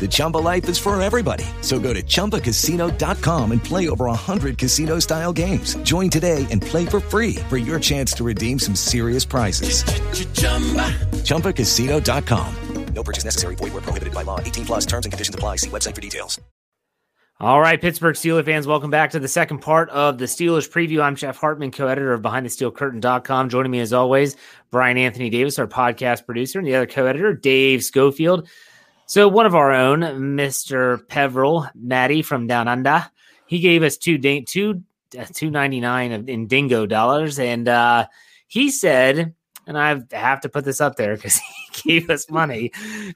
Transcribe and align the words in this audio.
The 0.00 0.08
Chumba 0.08 0.38
life 0.38 0.68
is 0.68 0.76
for 0.76 1.00
everybody. 1.00 1.46
So 1.62 1.78
go 1.78 1.94
to 1.94 2.02
ChumbaCasino.com 2.02 3.52
and 3.52 3.64
play 3.64 3.88
over 3.88 4.04
100 4.06 4.58
casino 4.58 4.98
style 4.98 5.32
games. 5.32 5.76
Join 5.76 6.10
today 6.10 6.46
and 6.50 6.60
play 6.60 6.84
for 6.84 7.00
free 7.00 7.36
for 7.48 7.56
your 7.56 7.80
chance 7.80 8.12
to 8.14 8.24
redeem 8.24 8.58
some 8.58 8.74
serious 8.74 9.24
prizes. 9.24 9.84
ChumbaCasino.com. 11.24 12.54
No 12.94 13.02
purchase 13.02 13.24
necessary. 13.24 13.56
Void 13.56 13.72
where 13.72 13.82
prohibited 13.82 14.14
by 14.14 14.22
law. 14.22 14.38
18 14.38 14.66
plus 14.66 14.86
terms 14.86 15.04
and 15.04 15.12
conditions 15.12 15.34
apply. 15.34 15.56
See 15.56 15.70
website 15.70 15.94
for 15.94 16.00
details. 16.00 16.40
All 17.40 17.60
right, 17.60 17.80
Pittsburgh 17.80 18.14
Steelers 18.14 18.44
fans, 18.44 18.64
welcome 18.64 18.90
back 18.90 19.10
to 19.10 19.18
the 19.18 19.26
second 19.26 19.58
part 19.58 19.90
of 19.90 20.18
the 20.18 20.26
Steelers 20.26 20.70
preview. 20.70 21.02
I'm 21.02 21.16
Jeff 21.16 21.36
Hartman, 21.36 21.72
co-editor 21.72 22.12
of 22.12 22.22
BehindTheSteelCurtain.com. 22.22 23.48
Joining 23.48 23.72
me 23.72 23.80
as 23.80 23.92
always, 23.92 24.36
Brian 24.70 24.96
Anthony 24.96 25.30
Davis, 25.30 25.58
our 25.58 25.66
podcast 25.66 26.26
producer, 26.26 26.60
and 26.60 26.68
the 26.68 26.76
other 26.76 26.86
co-editor, 26.86 27.34
Dave 27.34 27.82
Schofield. 27.82 28.48
So 29.06 29.28
one 29.28 29.44
of 29.44 29.54
our 29.54 29.72
own, 29.72 30.00
Mr. 30.00 31.06
Peveril, 31.08 31.68
Maddie 31.74 32.22
from 32.22 32.46
Down 32.46 32.68
Under, 32.68 33.06
he 33.46 33.60
gave 33.60 33.82
us 33.82 33.98
two 33.98 34.18
two 34.18 34.82
uh, 35.18 35.26
two 35.32 35.50
ninety 35.50 35.80
nine 35.80 36.10
in 36.28 36.46
dingo 36.46 36.86
dollars, 36.86 37.38
and 37.38 37.68
uh, 37.68 38.06
he 38.48 38.70
said, 38.70 39.34
and 39.66 39.78
I 39.78 40.00
have 40.12 40.40
to 40.40 40.48
put 40.48 40.64
this 40.64 40.80
up 40.80 40.96
there 40.96 41.16
because 41.16 41.36
he 41.84 42.00
gave 42.00 42.10
us 42.10 42.30
money. 42.30 42.72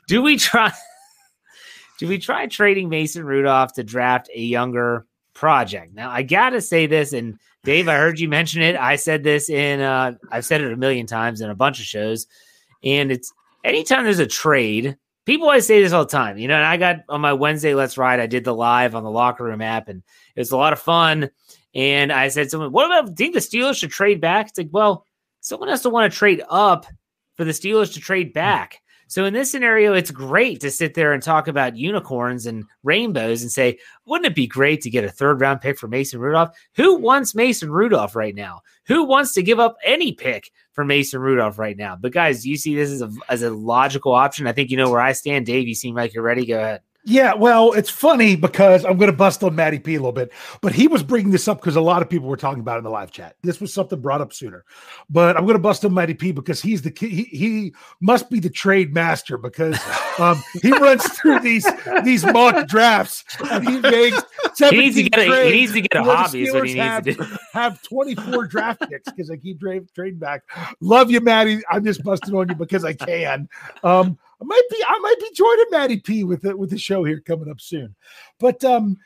Do 0.07 0.23
we 0.23 0.37
try? 0.37 0.73
Do 1.99 2.07
we 2.07 2.19
try 2.19 2.47
trading 2.47 2.89
Mason 2.89 3.25
Rudolph 3.25 3.73
to 3.73 3.83
draft 3.83 4.31
a 4.33 4.41
younger 4.41 5.07
project? 5.35 5.95
Now 5.95 6.11
I 6.11 6.23
gotta 6.23 6.61
say 6.61 6.87
this, 6.87 7.15
and 7.15 7.39
Dave, 7.65 7.89
I 7.89 7.97
heard 7.97 8.21
you 8.21 8.29
mention 8.29 8.63
it. 8.63 8.77
I 8.77 8.97
said 8.97 9.25
this 9.25 9.49
in 9.49 9.81
uh, 9.81 10.13
I've 10.31 10.45
said 10.45 10.61
it 10.61 10.71
a 10.71 10.77
million 10.77 11.07
times 11.07 11.41
in 11.41 11.49
a 11.49 11.55
bunch 11.55 11.81
of 11.81 11.87
shows, 11.87 12.27
and 12.85 13.11
it's 13.11 13.33
anytime 13.65 14.05
there's 14.05 14.19
a 14.19 14.27
trade 14.27 14.99
people 15.29 15.47
always 15.47 15.67
say 15.67 15.83
this 15.83 15.93
all 15.93 16.07
the 16.07 16.11
time, 16.11 16.39
you 16.39 16.49
know. 16.49 16.57
And 16.57 16.65
I 16.65 16.77
got 16.79 17.01
on 17.09 17.21
my 17.21 17.35
Wednesday 17.35 17.75
Let's 17.75 17.99
Ride, 17.99 18.19
I 18.19 18.27
did 18.27 18.45
the 18.45 18.55
live 18.55 18.95
on 18.95 19.05
the 19.05 19.11
locker 19.11 19.45
room 19.45 19.61
app, 19.61 19.89
and 19.89 20.03
it 20.35 20.41
was 20.41 20.51
a 20.51 20.57
lot 20.57 20.73
of 20.73 20.81
fun. 20.81 21.31
And 21.75 22.11
I 22.11 22.29
said, 22.29 22.51
"Someone, 22.51 22.73
what 22.73 22.87
about? 22.87 23.17
think 23.17 23.35
the 23.35 23.41
Steelers 23.41 23.77
should 23.77 23.91
trade 23.91 24.21
back?" 24.21 24.49
It's 24.49 24.59
like, 24.59 24.71
well, 24.73 25.05
someone 25.41 25.69
has 25.69 25.83
to 25.83 25.91
want 25.91 26.11
to 26.11 26.19
trade 26.19 26.43
up 26.49 26.87
for 27.37 27.45
the 27.45 27.53
Steelers 27.53 27.93
to 27.93 28.01
trade 28.01 28.33
back. 28.33 28.81
So 29.09 29.25
in 29.25 29.33
this 29.33 29.51
scenario, 29.51 29.95
it's 29.95 30.11
great 30.11 30.61
to 30.61 30.71
sit 30.71 30.93
there 30.93 31.15
and 31.15 31.23
talk 31.23 31.49
about 31.49 31.77
unicorns 31.77 32.45
and 32.45 32.65
rainbows 32.83 33.41
and 33.41 33.51
say, 33.51 33.79
wouldn't 34.05 34.27
it 34.27 34.35
be 34.35 34.47
great 34.47 34.83
to 34.83 34.91
get 34.91 35.03
a 35.03 35.11
third 35.11 35.41
round 35.41 35.63
pick 35.63 35.79
for 35.79 35.89
Mason 35.89 36.21
Rudolph? 36.21 36.55
Who 36.77 36.97
wants 36.97 37.35
Mason 37.35 37.71
Rudolph 37.71 38.15
right 38.15 38.35
now? 38.35 38.61
Who 38.87 39.05
wants 39.05 39.33
to 39.33 39.43
give 39.43 39.59
up 39.59 39.79
any 39.83 40.13
pick 40.13 40.51
for 40.73 40.85
Mason 40.85 41.21
Rudolph 41.21 41.59
right 41.59 41.77
now? 41.77 41.97
But 41.97 42.13
guys, 42.13 42.47
you 42.47 42.59
see 42.59 42.77
this 42.77 42.91
as 42.91 43.01
a 43.01 43.11
as 43.31 43.43
a 43.43 43.51
logical 43.51 44.13
option. 44.13 44.47
I 44.47 44.53
think 44.53 44.71
you 44.71 44.77
know 44.77 44.91
where 44.91 45.01
I 45.01 45.13
stand. 45.13 45.47
Dave, 45.47 45.67
you 45.67 45.75
seem 45.75 45.95
like 45.95 46.13
you're 46.13 46.23
ready. 46.23 46.45
Go 46.45 46.59
ahead. 46.59 46.83
Yeah, 47.09 47.33
well, 47.33 47.73
it's 47.73 47.89
funny 47.89 48.37
because 48.37 48.85
I'm 48.85 48.99
going 48.99 49.11
to 49.11 49.17
bust 49.17 49.43
on 49.43 49.55
Matty 49.55 49.79
P 49.79 49.95
a 49.95 49.99
little 49.99 50.13
bit, 50.13 50.31
but 50.61 50.75
he 50.75 50.87
was 50.89 51.03
bringing 51.03 51.31
this 51.31 51.49
up 51.49 51.59
because 51.59 51.75
a 51.75 51.81
lot 51.81 52.03
of 52.03 52.11
people 52.11 52.29
were 52.29 52.37
talking 52.37 52.61
about 52.61 52.75
it 52.75 52.79
in 52.79 52.85
the 52.85 52.91
live 52.91 53.11
chat. 53.11 53.37
This 53.43 53.63
was 53.63 53.73
something 53.73 53.99
brought 53.99 54.21
up 54.21 54.31
sooner, 54.35 54.67
but 55.09 55.35
I'm 55.35 55.45
going 55.45 55.55
to 55.55 55.59
bust 55.59 55.87
on 55.87 55.95
Matty 55.95 56.13
P 56.13 56.33
because 56.33 56.61
he's 56.61 56.83
the 56.83 56.93
he, 56.95 57.23
he 57.25 57.75
must 58.03 58.29
be 58.29 58.41
the 58.41 58.51
trade 58.51 58.93
master 58.93 59.39
because 59.39 59.81
um, 60.19 60.43
he 60.61 60.71
runs 60.71 61.03
through 61.17 61.41
these 61.41 61.67
these 62.05 62.27
mock 62.27 62.69
drafts 62.69 63.25
and 63.51 63.67
he 63.67 63.81
makes 63.81 64.23
he 64.59 64.71
needs 64.71 64.97
to 64.97 65.03
get 65.05 65.29
a, 65.29 65.45
he 65.47 65.51
needs 65.53 65.73
to 65.73 65.81
get 65.81 65.97
a 65.97 66.05
hobby. 66.05 66.43
Is 66.43 66.53
what 66.53 66.67
he 66.67 66.75
needs 66.75 66.85
have, 66.85 67.05
to 67.05 67.15
do. 67.15 67.27
Have 67.55 67.83
24 67.85 68.47
draft 68.49 68.83
picks 68.87 69.11
because 69.11 69.31
I 69.31 69.37
keep 69.37 69.61
trading 69.61 70.19
back. 70.19 70.43
Love 70.81 71.11
you, 71.11 71.23
Matty. 71.23 71.63
I'm 71.71 71.85
just 71.85 72.05
busting 72.05 72.35
on 72.35 72.51
you 72.51 72.55
because 72.55 72.85
I 72.85 72.93
can. 72.93 73.49
Um, 73.83 74.19
I 74.41 74.45
might 74.45 74.63
be 74.71 74.83
I 74.87 74.99
might 75.01 75.21
be 75.21 75.31
joining 75.35 75.67
Matty 75.71 76.01
P 76.01 76.25
with 76.25 76.43
the, 76.43 76.57
with 76.57 76.71
the 76.71 76.79
show 76.79 77.05
here 77.05 77.21
coming 77.21 77.51
up 77.51 77.61
soon. 77.61 77.95
But 78.39 78.65
um 78.65 78.97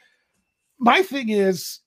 my 0.79 1.03
thing 1.03 1.31
is 1.31 1.81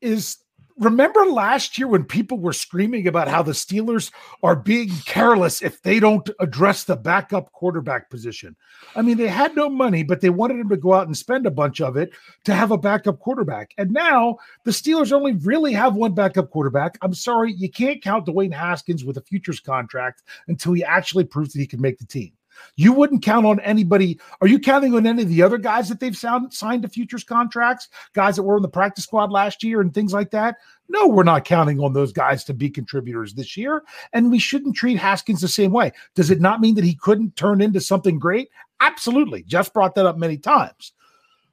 is 0.00 0.38
remember 0.76 1.24
last 1.26 1.78
year 1.78 1.86
when 1.86 2.04
people 2.04 2.38
were 2.38 2.52
screaming 2.52 3.06
about 3.06 3.28
how 3.28 3.42
the 3.42 3.52
Steelers 3.52 4.10
are 4.42 4.56
being 4.56 4.90
careless 5.06 5.62
if 5.62 5.80
they 5.82 6.00
don't 6.00 6.28
address 6.40 6.84
the 6.84 6.96
backup 6.96 7.52
quarterback 7.52 8.10
position? 8.10 8.56
I 8.96 9.02
mean, 9.02 9.16
they 9.16 9.28
had 9.28 9.54
no 9.54 9.68
money, 9.68 10.02
but 10.02 10.20
they 10.20 10.30
wanted 10.30 10.58
him 10.58 10.68
to 10.70 10.76
go 10.76 10.94
out 10.94 11.06
and 11.06 11.16
spend 11.16 11.46
a 11.46 11.50
bunch 11.50 11.80
of 11.80 11.96
it 11.96 12.12
to 12.44 12.54
have 12.54 12.70
a 12.70 12.78
backup 12.78 13.20
quarterback. 13.20 13.72
And 13.78 13.92
now 13.92 14.38
the 14.64 14.72
Steelers 14.72 15.12
only 15.12 15.34
really 15.34 15.72
have 15.72 15.94
one 15.94 16.14
backup 16.14 16.50
quarterback. 16.50 16.98
I'm 17.02 17.14
sorry, 17.14 17.52
you 17.52 17.70
can't 17.70 18.02
count 18.02 18.26
Dwayne 18.26 18.52
Haskins 18.52 19.04
with 19.04 19.16
a 19.16 19.22
futures 19.22 19.60
contract 19.60 20.22
until 20.48 20.72
he 20.72 20.84
actually 20.84 21.24
proves 21.24 21.52
that 21.52 21.60
he 21.60 21.66
can 21.66 21.80
make 21.80 21.98
the 21.98 22.06
team. 22.06 22.32
You 22.76 22.92
wouldn't 22.92 23.22
count 23.22 23.46
on 23.46 23.60
anybody. 23.60 24.18
Are 24.40 24.46
you 24.46 24.58
counting 24.58 24.94
on 24.94 25.06
any 25.06 25.22
of 25.22 25.28
the 25.28 25.42
other 25.42 25.58
guys 25.58 25.88
that 25.88 26.00
they've 26.00 26.16
sound, 26.16 26.52
signed 26.52 26.82
to 26.82 26.88
futures 26.88 27.24
contracts? 27.24 27.88
Guys 28.12 28.36
that 28.36 28.42
were 28.42 28.56
in 28.56 28.62
the 28.62 28.68
practice 28.68 29.04
squad 29.04 29.30
last 29.30 29.62
year 29.62 29.80
and 29.80 29.92
things 29.92 30.12
like 30.12 30.30
that? 30.30 30.56
No, 30.88 31.06
we're 31.06 31.22
not 31.22 31.44
counting 31.44 31.80
on 31.80 31.92
those 31.92 32.12
guys 32.12 32.44
to 32.44 32.54
be 32.54 32.68
contributors 32.68 33.34
this 33.34 33.56
year. 33.56 33.82
And 34.12 34.30
we 34.30 34.38
shouldn't 34.38 34.76
treat 34.76 34.98
Haskins 34.98 35.40
the 35.40 35.48
same 35.48 35.72
way. 35.72 35.92
Does 36.14 36.30
it 36.30 36.40
not 36.40 36.60
mean 36.60 36.74
that 36.74 36.84
he 36.84 36.94
couldn't 36.94 37.36
turn 37.36 37.60
into 37.60 37.80
something 37.80 38.18
great? 38.18 38.50
Absolutely. 38.80 39.42
Jeff 39.44 39.72
brought 39.72 39.94
that 39.94 40.06
up 40.06 40.18
many 40.18 40.36
times. 40.36 40.92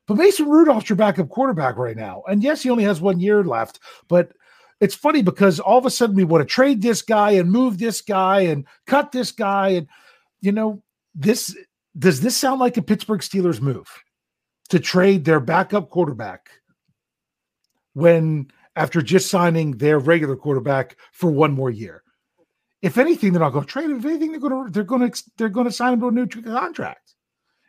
But 0.07 0.17
Mason 0.17 0.49
Rudolph's 0.49 0.89
your 0.89 0.97
backup 0.97 1.29
quarterback 1.29 1.77
right 1.77 1.95
now. 1.95 2.23
And 2.27 2.43
yes, 2.43 2.63
he 2.63 2.69
only 2.69 2.83
has 2.83 2.99
one 2.99 3.19
year 3.19 3.43
left, 3.43 3.79
but 4.07 4.33
it's 4.81 4.95
funny 4.95 5.21
because 5.21 5.59
all 5.59 5.77
of 5.77 5.85
a 5.85 5.91
sudden 5.91 6.15
we 6.15 6.23
want 6.23 6.41
to 6.41 6.53
trade 6.53 6.81
this 6.81 7.01
guy 7.01 7.31
and 7.31 7.51
move 7.51 7.77
this 7.77 8.01
guy 8.01 8.41
and 8.41 8.65
cut 8.87 9.11
this 9.11 9.31
guy. 9.31 9.69
And, 9.69 9.87
you 10.41 10.51
know, 10.51 10.81
this 11.15 11.55
does 11.97 12.21
this 12.21 12.37
sound 12.37 12.59
like 12.59 12.77
a 12.77 12.81
Pittsburgh 12.81 13.21
Steelers 13.21 13.61
move 13.61 13.87
to 14.69 14.79
trade 14.79 15.25
their 15.25 15.39
backup 15.39 15.89
quarterback 15.89 16.49
when 17.93 18.49
after 18.75 19.01
just 19.01 19.29
signing 19.29 19.71
their 19.71 19.99
regular 19.99 20.35
quarterback 20.35 20.95
for 21.11 21.29
one 21.29 21.51
more 21.51 21.69
year? 21.69 22.03
If 22.81 22.97
anything, 22.97 23.33
they're 23.33 23.41
not 23.41 23.51
going 23.51 23.65
to 23.65 23.71
trade 23.71 23.85
him. 23.85 23.99
If 23.99 24.05
anything, 24.05 24.31
they're 24.31 24.39
going 24.39 24.65
to 24.65 24.71
they're 24.71 24.83
going 24.83 25.11
to 25.11 25.23
they're 25.37 25.49
going 25.49 25.67
to 25.67 25.71
sign 25.71 25.93
him 25.93 25.99
to 26.01 26.07
a 26.07 26.11
new 26.11 26.27
contract. 26.27 27.15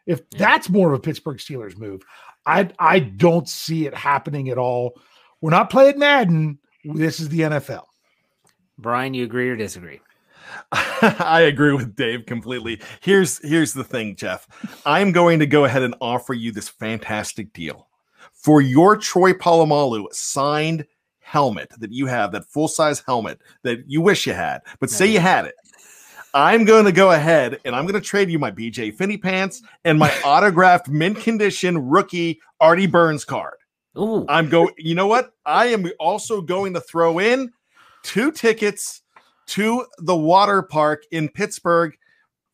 If 0.06 0.28
that's 0.30 0.68
more 0.68 0.92
of 0.92 0.98
a 0.98 1.02
Pittsburgh 1.02 1.38
Steelers 1.38 1.76
move, 1.76 2.02
I 2.46 2.70
I 2.78 3.00
don't 3.00 3.48
see 3.48 3.86
it 3.86 3.94
happening 3.94 4.48
at 4.48 4.58
all. 4.58 4.98
We're 5.40 5.50
not 5.50 5.70
playing 5.70 5.98
Madden. 5.98 6.58
This 6.84 7.20
is 7.20 7.28
the 7.28 7.40
NFL. 7.40 7.84
Brian, 8.78 9.14
you 9.14 9.24
agree 9.24 9.48
or 9.48 9.56
disagree? 9.56 10.00
I 10.72 11.42
agree 11.42 11.72
with 11.72 11.96
Dave 11.96 12.26
completely. 12.26 12.80
Here's 13.00 13.38
here's 13.46 13.72
the 13.72 13.84
thing, 13.84 14.16
Jeff. 14.16 14.46
I'm 14.86 15.12
going 15.12 15.38
to 15.38 15.46
go 15.46 15.64
ahead 15.64 15.82
and 15.82 15.94
offer 16.00 16.34
you 16.34 16.52
this 16.52 16.68
fantastic 16.68 17.52
deal 17.52 17.88
for 18.32 18.60
your 18.60 18.96
Troy 18.96 19.32
Polamalu 19.32 20.12
signed 20.12 20.86
helmet 21.20 21.70
that 21.78 21.92
you 21.92 22.06
have, 22.06 22.32
that 22.32 22.44
full 22.44 22.68
size 22.68 23.02
helmet 23.06 23.40
that 23.62 23.84
you 23.86 24.00
wish 24.00 24.26
you 24.26 24.34
had, 24.34 24.60
but 24.80 24.90
say 24.90 25.06
you 25.06 25.20
had 25.20 25.46
it. 25.46 25.54
I'm 26.34 26.64
going 26.64 26.84
to 26.86 26.92
go 26.92 27.12
ahead 27.12 27.60
and 27.64 27.74
I'm 27.76 27.84
going 27.84 28.00
to 28.00 28.06
trade 28.06 28.30
you 28.30 28.38
my 28.38 28.50
BJ 28.50 28.94
Finney 28.94 29.18
pants 29.18 29.62
and 29.84 29.98
my 29.98 30.12
autographed 30.24 30.88
mint 30.88 31.18
condition 31.18 31.88
rookie 31.88 32.40
Artie 32.60 32.86
Burns 32.86 33.24
card. 33.24 33.56
Ooh. 33.98 34.24
I'm 34.28 34.48
going, 34.48 34.72
you 34.78 34.94
know 34.94 35.06
what? 35.06 35.32
I 35.44 35.66
am 35.66 35.86
also 36.00 36.40
going 36.40 36.72
to 36.74 36.80
throw 36.80 37.18
in 37.18 37.52
two 38.02 38.32
tickets 38.32 39.01
to 39.48 39.86
the 39.98 40.16
water 40.16 40.62
park 40.62 41.04
in 41.10 41.28
Pittsburgh 41.28 41.94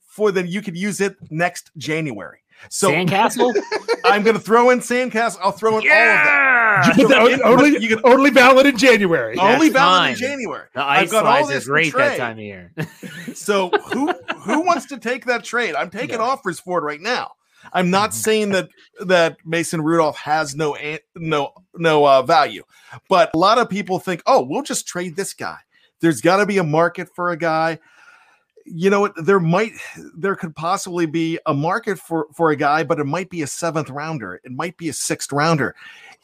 for 0.06 0.32
then 0.32 0.46
you 0.46 0.62
could 0.62 0.76
use 0.76 1.00
it 1.00 1.16
next 1.30 1.70
January. 1.76 2.40
So 2.70 2.90
Sandcastle? 2.90 3.54
I'm 4.04 4.24
going 4.24 4.34
to 4.34 4.42
throw 4.42 4.70
in 4.70 4.80
Sandcastle. 4.80 5.38
I'll 5.40 5.52
throw 5.52 5.70
in 5.70 5.74
all 5.74 5.80
of 5.80 5.84
that. 5.86 6.94
But 6.96 7.08
So- 7.08 7.42
only, 7.44 7.78
you 7.80 7.88
can- 7.96 8.00
only 8.04 8.30
valid 8.30 8.66
in 8.66 8.76
January. 8.76 9.38
only 9.38 9.68
That's 9.68 9.72
valid 9.84 10.10
in. 10.10 10.16
January. 10.16 10.66
The 10.74 10.82
I've 10.84 11.10
got 11.10 11.24
all 11.24 11.46
this 11.46 11.64
to 11.64 11.70
great 11.70 11.94
that 11.94 12.16
time 12.18 12.38
of 12.38 12.44
year. 12.44 12.72
So 13.34 13.70
who 13.70 14.12
who 14.40 14.62
wants 14.62 14.86
to 14.86 14.98
take 14.98 15.26
that 15.26 15.44
trade? 15.44 15.74
I'm 15.76 15.90
taking 16.00 16.18
offers 16.18 16.58
for 16.58 16.78
it 16.78 16.82
right 16.82 17.00
now. 17.00 17.32
I'm 17.72 17.90
not 17.90 18.10
Mm-hmm. 18.10 18.16
saying 18.18 18.50
that 18.50 18.68
that 19.06 19.36
Mason 19.44 19.80
Rudolph 19.82 20.16
has 20.18 20.56
no 20.56 20.74
an- 20.74 20.98
no 21.14 21.52
no 21.76 22.04
uh, 22.06 22.22
value, 22.22 22.64
but 23.08 23.30
a 23.34 23.38
lot 23.38 23.58
of 23.58 23.68
people 23.70 23.98
think, 24.00 24.22
oh, 24.26 24.42
we'll 24.42 24.62
just 24.62 24.88
trade 24.88 25.14
this 25.14 25.32
guy. 25.34 25.58
There's 26.00 26.20
got 26.20 26.38
to 26.38 26.46
be 26.46 26.58
a 26.58 26.64
market 26.64 27.08
for 27.14 27.30
a 27.30 27.36
guy. 27.36 27.78
You 28.64 28.90
know 28.90 29.00
what? 29.00 29.14
There 29.24 29.40
might 29.40 29.72
there 30.16 30.36
could 30.36 30.54
possibly 30.54 31.06
be 31.06 31.38
a 31.46 31.54
market 31.54 31.98
for 31.98 32.26
for 32.34 32.50
a 32.50 32.56
guy, 32.56 32.82
but 32.82 33.00
it 33.00 33.04
might 33.04 33.30
be 33.30 33.42
a 33.42 33.46
seventh 33.46 33.90
rounder. 33.90 34.40
It 34.44 34.52
might 34.52 34.76
be 34.76 34.88
a 34.90 34.92
sixth 34.92 35.32
rounder. 35.32 35.74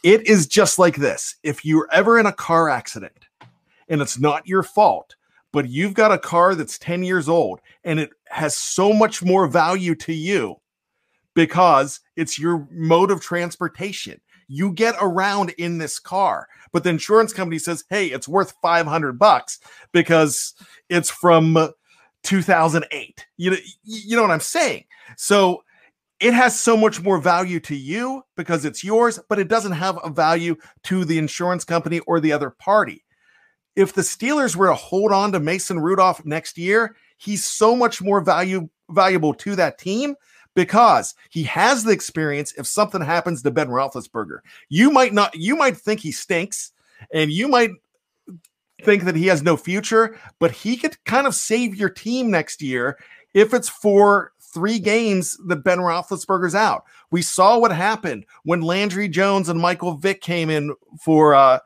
It 0.03 0.26
is 0.26 0.47
just 0.47 0.79
like 0.79 0.97
this. 0.97 1.37
If 1.43 1.65
you're 1.65 1.88
ever 1.91 2.19
in 2.19 2.26
a 2.26 2.32
car 2.32 2.69
accident 2.69 3.26
and 3.88 4.03
it's 4.03 4.19
not 4.19 4.47
your 4.47 4.62
fault, 4.62 5.17
but 5.53 5.69
you've 5.69 5.94
got 5.94 6.12
a 6.12 6.19
car 6.19 6.55
that's 6.55 6.79
10 6.79 7.03
years 7.05 7.29
old 7.29 7.61
and 7.85 7.99
it 7.99 8.11
has 8.26 8.55
so 8.55 8.93
much 8.93 9.23
more 9.23 9.47
value 9.47 9.94
to 9.94 10.12
you 10.12 10.56
because 11.32 12.00
it's 12.17 12.38
your 12.38 12.67
mode 12.71 13.11
of 13.11 13.21
transportation. 13.21 14.21
You 14.49 14.73
get 14.73 14.94
around 15.00 15.50
in 15.58 15.79
this 15.79 15.99
car, 15.99 16.49
but 16.73 16.85
the 16.85 16.91
insurance 16.91 17.32
company 17.32 17.58
says, 17.58 17.85
"Hey, 17.91 18.06
it's 18.06 18.29
worth 18.29 18.55
500 18.62 19.19
bucks 19.19 19.58
because 19.93 20.55
it's 20.88 21.11
from 21.11 21.56
uh, 21.56 21.69
2008." 22.23 23.26
You 23.37 23.50
know 23.52 23.56
you 23.82 24.17
know 24.17 24.23
what 24.23 24.31
I'm 24.31 24.41
saying? 24.41 24.85
So 25.17 25.62
it 26.20 26.32
has 26.35 26.58
so 26.58 26.76
much 26.76 27.02
more 27.02 27.19
value 27.19 27.61
to 27.61 27.76
you 27.76 28.23
because 28.37 28.64
it's 28.64 28.85
yours, 28.85 29.19
but 29.29 29.38
it 29.38 29.49
doesn't 29.49 29.73
have 29.73 29.99
a 30.02 30.11
value 30.11 30.56
to 30.85 31.05
the 31.05 31.19
insurance 31.19 31.64
company 31.64 32.00
or 32.00 32.20
the 32.20 32.32
other 32.32 32.50
party 32.50 33.05
if 33.76 33.93
the 33.93 34.02
Steelers 34.02 34.55
were 34.55 34.69
to 34.69 34.75
hold 34.75 35.12
on 35.12 35.32
to 35.32 35.40
Mason 35.40 35.81
Rudolph 35.81 36.25
next 36.25 36.56
year, 36.56 36.97
he's 37.17 37.44
so 37.44 37.75
much 37.75 38.00
more 38.00 38.20
value 38.20 38.69
valuable 38.90 39.32
to 39.32 39.56
that 39.56 39.79
team 39.79 40.14
because 40.54 41.14
he 41.30 41.42
has 41.44 41.84
the 41.84 41.92
experience. 41.92 42.52
If 42.56 42.66
something 42.66 43.00
happens 43.00 43.42
to 43.42 43.50
Ben 43.50 43.68
Roethlisberger, 43.68 44.38
you 44.68 44.90
might 44.90 45.12
not, 45.12 45.34
you 45.34 45.56
might 45.56 45.76
think 45.76 46.00
he 46.00 46.12
stinks, 46.12 46.72
and 47.12 47.30
you 47.30 47.48
might 47.48 47.70
think 48.82 49.04
that 49.04 49.16
he 49.16 49.26
has 49.26 49.42
no 49.42 49.56
future, 49.56 50.18
but 50.38 50.50
he 50.50 50.76
could 50.76 51.02
kind 51.04 51.26
of 51.26 51.34
save 51.34 51.74
your 51.74 51.90
team 51.90 52.30
next 52.30 52.60
year 52.62 52.98
if 53.32 53.54
it's 53.54 53.68
for 53.68 54.32
three 54.40 54.78
games 54.78 55.36
that 55.46 55.64
Ben 55.64 55.78
Roethlisberger's 55.78 56.54
out. 56.54 56.84
We 57.10 57.22
saw 57.22 57.58
what 57.58 57.72
happened 57.72 58.24
when 58.44 58.62
Landry 58.62 59.08
Jones 59.08 59.48
and 59.48 59.60
Michael 59.60 59.94
Vick 59.96 60.20
came 60.20 60.50
in 60.50 60.74
for 61.00 61.34
uh, 61.34 61.58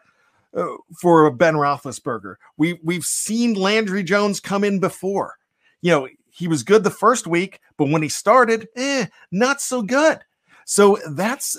uh, 0.56 0.66
for 1.00 1.30
Ben 1.30 1.54
Roethlisberger. 1.54 2.36
We 2.56 2.80
we've 2.82 3.04
seen 3.04 3.54
Landry 3.54 4.02
Jones 4.02 4.40
come 4.40 4.64
in 4.64 4.80
before. 4.80 5.34
You 5.82 5.90
know, 5.92 6.08
he 6.38 6.46
was 6.46 6.62
good 6.62 6.84
the 6.84 6.90
first 6.90 7.26
week, 7.26 7.60
but 7.76 7.88
when 7.88 8.00
he 8.00 8.08
started, 8.08 8.68
eh, 8.76 9.06
not 9.32 9.60
so 9.60 9.82
good. 9.82 10.20
So 10.66 10.98
that's 11.10 11.58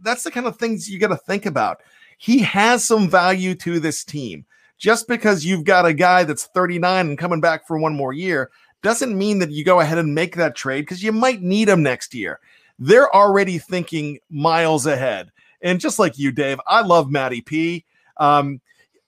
that's 0.00 0.22
the 0.22 0.30
kind 0.30 0.46
of 0.46 0.58
things 0.58 0.90
you 0.90 0.98
got 0.98 1.08
to 1.08 1.16
think 1.16 1.46
about. 1.46 1.80
He 2.18 2.40
has 2.40 2.84
some 2.84 3.08
value 3.08 3.54
to 3.54 3.80
this 3.80 4.04
team. 4.04 4.44
Just 4.76 5.08
because 5.08 5.46
you've 5.46 5.64
got 5.64 5.86
a 5.86 5.94
guy 5.94 6.24
that's 6.24 6.44
39 6.44 7.08
and 7.08 7.18
coming 7.18 7.40
back 7.40 7.66
for 7.66 7.78
one 7.78 7.96
more 7.96 8.12
year 8.12 8.50
doesn't 8.82 9.16
mean 9.16 9.38
that 9.38 9.50
you 9.50 9.64
go 9.64 9.80
ahead 9.80 9.98
and 9.98 10.14
make 10.14 10.36
that 10.36 10.54
trade 10.54 10.82
because 10.82 11.02
you 11.02 11.10
might 11.10 11.40
need 11.40 11.68
him 11.68 11.82
next 11.82 12.14
year. 12.14 12.38
They're 12.78 13.12
already 13.12 13.58
thinking 13.58 14.18
miles 14.30 14.86
ahead. 14.86 15.32
And 15.62 15.80
just 15.80 15.98
like 15.98 16.18
you, 16.18 16.30
Dave, 16.32 16.60
I 16.66 16.82
love 16.82 17.10
Matty 17.10 17.40
P. 17.40 17.86
Um, 18.18 18.60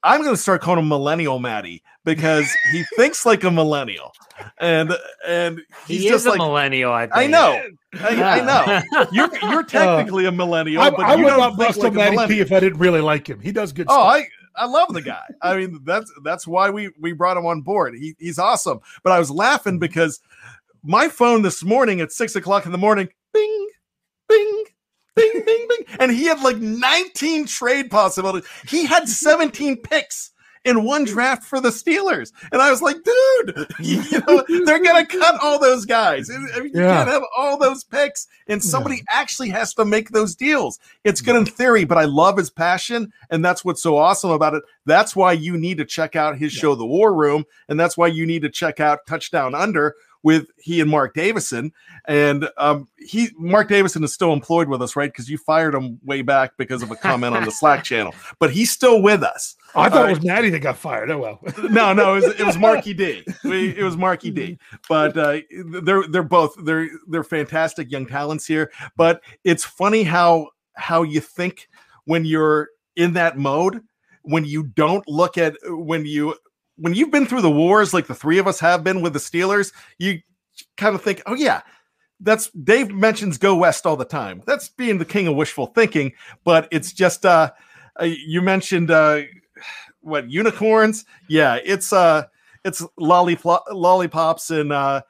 I'm 0.03 0.23
going 0.23 0.35
to 0.35 0.41
start 0.41 0.63
calling 0.63 0.81
him 0.81 0.89
Millennial 0.89 1.39
Matty 1.39 1.83
because 2.05 2.51
he 2.73 2.85
thinks 2.97 3.27
like 3.27 3.45
a 3.45 3.51
millennial, 3.51 4.13
and 4.59 4.93
and 5.27 5.61
he's 5.87 6.03
he 6.03 6.09
just 6.09 6.23
is 6.23 6.27
a 6.27 6.31
like 6.31 6.39
millennial, 6.39 6.93
I 6.93 7.07
think. 7.07 7.17
I 7.17 7.27
know, 7.27 7.63
I, 8.01 8.41
I 8.41 8.41
know. 8.41 9.07
You're 9.13 9.31
you're 9.51 9.65
technically 9.65 10.27
a 10.27 10.33
millennial, 10.33 10.83
I, 10.83 10.91
but 10.91 11.01
I 11.01 11.15
you 11.15 11.25
would 11.25 11.31
don't 11.31 11.57
bust 11.57 11.79
like 11.79 11.95
a 11.95 12.01
a 12.01 12.15
Matty 12.15 12.35
P 12.35 12.41
if 12.41 12.53
I 12.53 12.61
didn't 12.61 12.79
really 12.79 13.01
like 13.01 13.29
him. 13.29 13.41
He 13.41 13.53
does 13.53 13.73
good 13.73 13.87
Oh, 13.89 13.95
stuff. 13.95 14.07
I 14.07 14.29
I 14.57 14.67
love 14.67 14.93
the 14.93 15.03
guy. 15.03 15.25
I 15.43 15.57
mean, 15.57 15.81
that's 15.85 16.13
that's 16.23 16.47
why 16.47 16.71
we 16.71 16.91
we 17.01 17.13
brought 17.13 17.37
him 17.37 17.47
on 17.47 17.63
board. 17.63 17.95
He 17.95 18.15
he's 18.19 18.39
awesome. 18.39 18.81
But 19.03 19.13
I 19.13 19.19
was 19.19 19.31
laughing 19.31 19.75
mm-hmm. 19.75 19.81
because 19.81 20.21
my 20.83 21.09
phone 21.09 21.43
this 21.43 21.63
morning 21.63 22.01
at 22.01 22.13
six 22.13 22.37
o'clock 22.37 22.67
in 22.67 22.73
the 22.73 22.79
morning, 22.79 23.09
bing, 23.33 23.69
bing, 24.29 24.65
bing, 25.15 25.43
bing, 25.45 25.67
bing, 25.69 25.97
and 25.99 26.11
he 26.11 26.25
had 26.25 26.41
like 26.43 26.57
19 26.57 27.47
trade 27.47 27.91
possibilities. 27.91 28.49
He 28.67 28.87
had 28.87 29.09
17 29.09 29.79
picks 29.79 30.33
in 30.65 30.85
one 30.85 31.05
draft 31.05 31.43
for 31.45 31.61
the 31.61 31.71
Steelers, 31.71 32.33
and 32.53 32.61
I 32.61 32.71
was 32.71 32.83
like, 32.83 32.97
dude, 33.03 33.67
you 33.81 34.03
know, 34.29 34.45
they're 34.67 34.83
gonna 34.83 35.07
cut 35.07 35.37
all 35.43 35.59
those 35.59 35.87
guys. 35.87 36.31
I 36.31 36.39
mean, 36.61 36.71
you 36.75 36.81
Yeah. 36.83 36.97
can't 36.97 37.09
have 37.09 37.23
all 37.37 37.57
those 37.59 37.83
picks, 37.85 38.27
and 38.47 38.63
somebody 38.63 39.03
actually 39.09 39.49
has 39.51 39.73
to 39.75 39.85
make 39.85 40.11
those 40.11 40.35
deals. 40.37 40.79
It's 41.05 41.21
good 41.23 41.37
in 41.37 41.47
theory, 41.47 41.85
but 41.85 41.97
I 41.99 42.05
love 42.05 42.37
his 42.37 42.51
passion, 42.51 43.13
and 43.31 43.45
that's 43.45 43.65
what's 43.65 43.83
so 43.83 43.97
awesome 43.97 44.31
about 44.31 44.55
it. 44.55 44.63
That's 44.87 45.17
why 45.17 45.33
you 45.33 45.57
need 45.57 45.79
to 45.79 45.85
check 45.85 46.15
out 46.17 46.37
his 46.37 46.53
show, 46.53 46.75
The 46.75 46.87
War 46.87 47.15
Room, 47.15 47.45
and 47.69 47.81
that's 47.81 47.97
why 47.97 48.09
you 48.09 48.27
need 48.27 48.43
to 48.43 48.51
check 48.51 48.81
out 48.81 49.07
Touchdown 49.07 49.55
Under 49.55 49.95
with 50.23 50.49
he 50.59 50.81
and 50.81 50.91
Mark 50.91 51.15
Davison. 51.15 51.73
And 52.07 52.49
um, 52.57 52.89
he, 52.99 53.31
Mark 53.37 53.69
Davison, 53.69 54.05
is 54.05 54.13
still 54.13 54.33
employed 54.33 54.69
with 54.69 54.83
us, 54.83 54.97
right? 54.97 55.11
Because 55.11 55.29
you 55.29 55.39
fired 55.39 55.75
him 55.75 55.99
way 56.05 56.23
back 56.23 56.57
because 56.57 56.83
of 56.83 56.91
a 56.91 56.97
comment 56.97 57.37
on 57.37 57.45
the 57.45 57.51
Slack 57.51 57.85
channel, 57.85 58.15
but 58.39 58.51
he's 58.51 58.71
still 58.71 59.03
with 59.03 59.23
us. 59.23 59.57
I 59.75 59.89
thought 59.89 60.03
All 60.03 60.07
it 60.07 60.11
was 60.11 60.25
Matty 60.25 60.51
that 60.51 60.61
got 60.61 60.77
fired. 60.77 61.11
Oh 61.11 61.19
well. 61.19 61.41
no, 61.71 61.93
no, 61.93 62.17
it 62.17 62.25
was, 62.25 62.41
it 62.41 62.45
was 62.45 62.59
Marky 62.59 62.93
D. 62.95 63.25
We, 63.45 63.77
it 63.77 63.83
was 63.83 63.97
Marky 63.97 64.31
D. 64.31 64.59
But 64.89 65.17
uh, 65.17 65.41
they're 65.83 66.07
they're 66.09 66.23
both 66.23 66.55
they're 66.65 66.89
they're 67.09 67.25
fantastic 67.25 67.91
young 67.91 68.07
talents 68.07 68.47
here. 68.47 68.73
But 68.97 69.23
it's 69.45 69.65
funny 69.65 70.03
how 70.03 70.49
how 70.75 71.03
you 71.03 71.21
think 71.21 71.69
when 72.05 72.25
you're 72.25 72.71
in 72.97 73.13
that 73.13 73.39
mode 73.39 73.83
when 74.23 74.45
you 74.45 74.65
don't 74.65 75.07
look 75.09 75.39
at 75.39 75.57
when 75.65 76.05
you 76.05 76.35
when 76.81 76.95
you've 76.95 77.11
been 77.11 77.27
through 77.27 77.43
the 77.43 77.51
wars 77.51 77.95
like 77.95 78.07
the 78.07 78.15
three 78.15 78.39
of 78.39 78.47
us 78.47 78.59
have 78.61 78.83
been 78.83 79.03
with 79.03 79.13
the 79.13 79.19
Steelers. 79.19 79.73
You 79.99 80.21
kind 80.77 80.95
of 80.95 81.03
think, 81.03 81.23
oh 81.27 81.35
yeah. 81.35 81.63
That's 82.23 82.51
Dave 82.51 82.91
mentions 82.91 83.39
go 83.39 83.57
west 83.57 83.87
all 83.87 83.97
the 83.97 84.05
time. 84.05 84.43
That's 84.45 84.69
being 84.69 84.99
the 84.99 85.07
king 85.07 85.27
of 85.27 85.37
wishful 85.37 85.67
thinking, 85.69 86.13
but 86.45 86.69
it's 86.71 86.93
just 86.93 87.25
uh, 87.25 87.51
uh 87.99 88.05
you 88.05 88.43
mentioned 88.43 88.91
uh 88.91 89.23
what 90.03 90.31
unicorns 90.31 91.05
yeah 91.29 91.59
it's 91.65 91.93
uh 91.93 92.25
it's 92.65 92.85
lollipop 92.99 93.65
lollipops 93.71 94.51
and 94.51 94.73
uh 94.73 95.01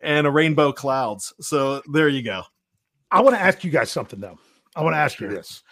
and 0.00 0.26
a 0.26 0.30
rainbow 0.30 0.72
clouds 0.72 1.32
so 1.40 1.82
there 1.92 2.08
you 2.08 2.22
go 2.22 2.42
I 3.14 3.20
want 3.20 3.36
to 3.36 3.40
ask 3.40 3.62
you 3.62 3.70
guys 3.70 3.92
something 3.92 4.18
though. 4.18 4.38
I 4.74 4.82
want 4.82 4.94
to 4.94 4.98
ask 4.98 5.20
you 5.20 5.28
this: 5.28 5.62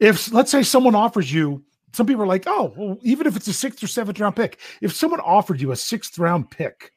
If 0.00 0.32
let's 0.32 0.50
say 0.50 0.64
someone 0.64 0.96
offers 0.96 1.32
you, 1.32 1.62
some 1.92 2.06
people 2.06 2.22
are 2.22 2.26
like, 2.26 2.44
"Oh, 2.46 2.72
well, 2.76 2.98
even 3.02 3.26
if 3.26 3.36
it's 3.36 3.48
a 3.48 3.52
sixth 3.52 3.82
or 3.82 3.86
seventh 3.86 4.20
round 4.20 4.36
pick, 4.36 4.58
if 4.80 4.94
someone 4.94 5.20
offered 5.20 5.60
you 5.60 5.72
a 5.72 5.76
sixth 5.76 6.18
round 6.18 6.50
pick, 6.50 6.92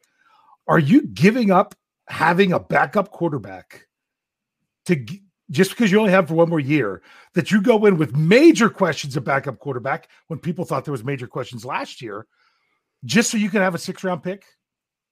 are 0.68 0.80
you 0.80 1.02
giving 1.08 1.52
up 1.52 1.76
having 2.08 2.54
a 2.54 2.60
backup 2.60 3.12
quarterback 3.12 3.88
to 4.86 5.06
just 5.52 5.72
because 5.72 5.92
you 5.92 6.00
only 6.00 6.12
have 6.12 6.28
for 6.28 6.34
one 6.34 6.50
more 6.50 6.60
year 6.60 7.02
that 7.34 7.52
you 7.52 7.62
go 7.62 7.86
in 7.86 7.98
with 7.98 8.16
major 8.16 8.70
questions 8.70 9.16
of 9.16 9.24
backup 9.24 9.60
quarterback 9.60 10.10
when 10.28 10.40
people 10.40 10.66
thought 10.66 10.86
there 10.86 10.92
was 10.92 11.04
major 11.04 11.28
questions 11.28 11.64
last 11.64 12.02
year, 12.02 12.26
just 13.04 13.30
so 13.30 13.38
you 13.38 13.50
can 13.50 13.62
have 13.62 13.76
a 13.76 13.80
six 13.80 14.04
round 14.04 14.24
pick? 14.24 14.44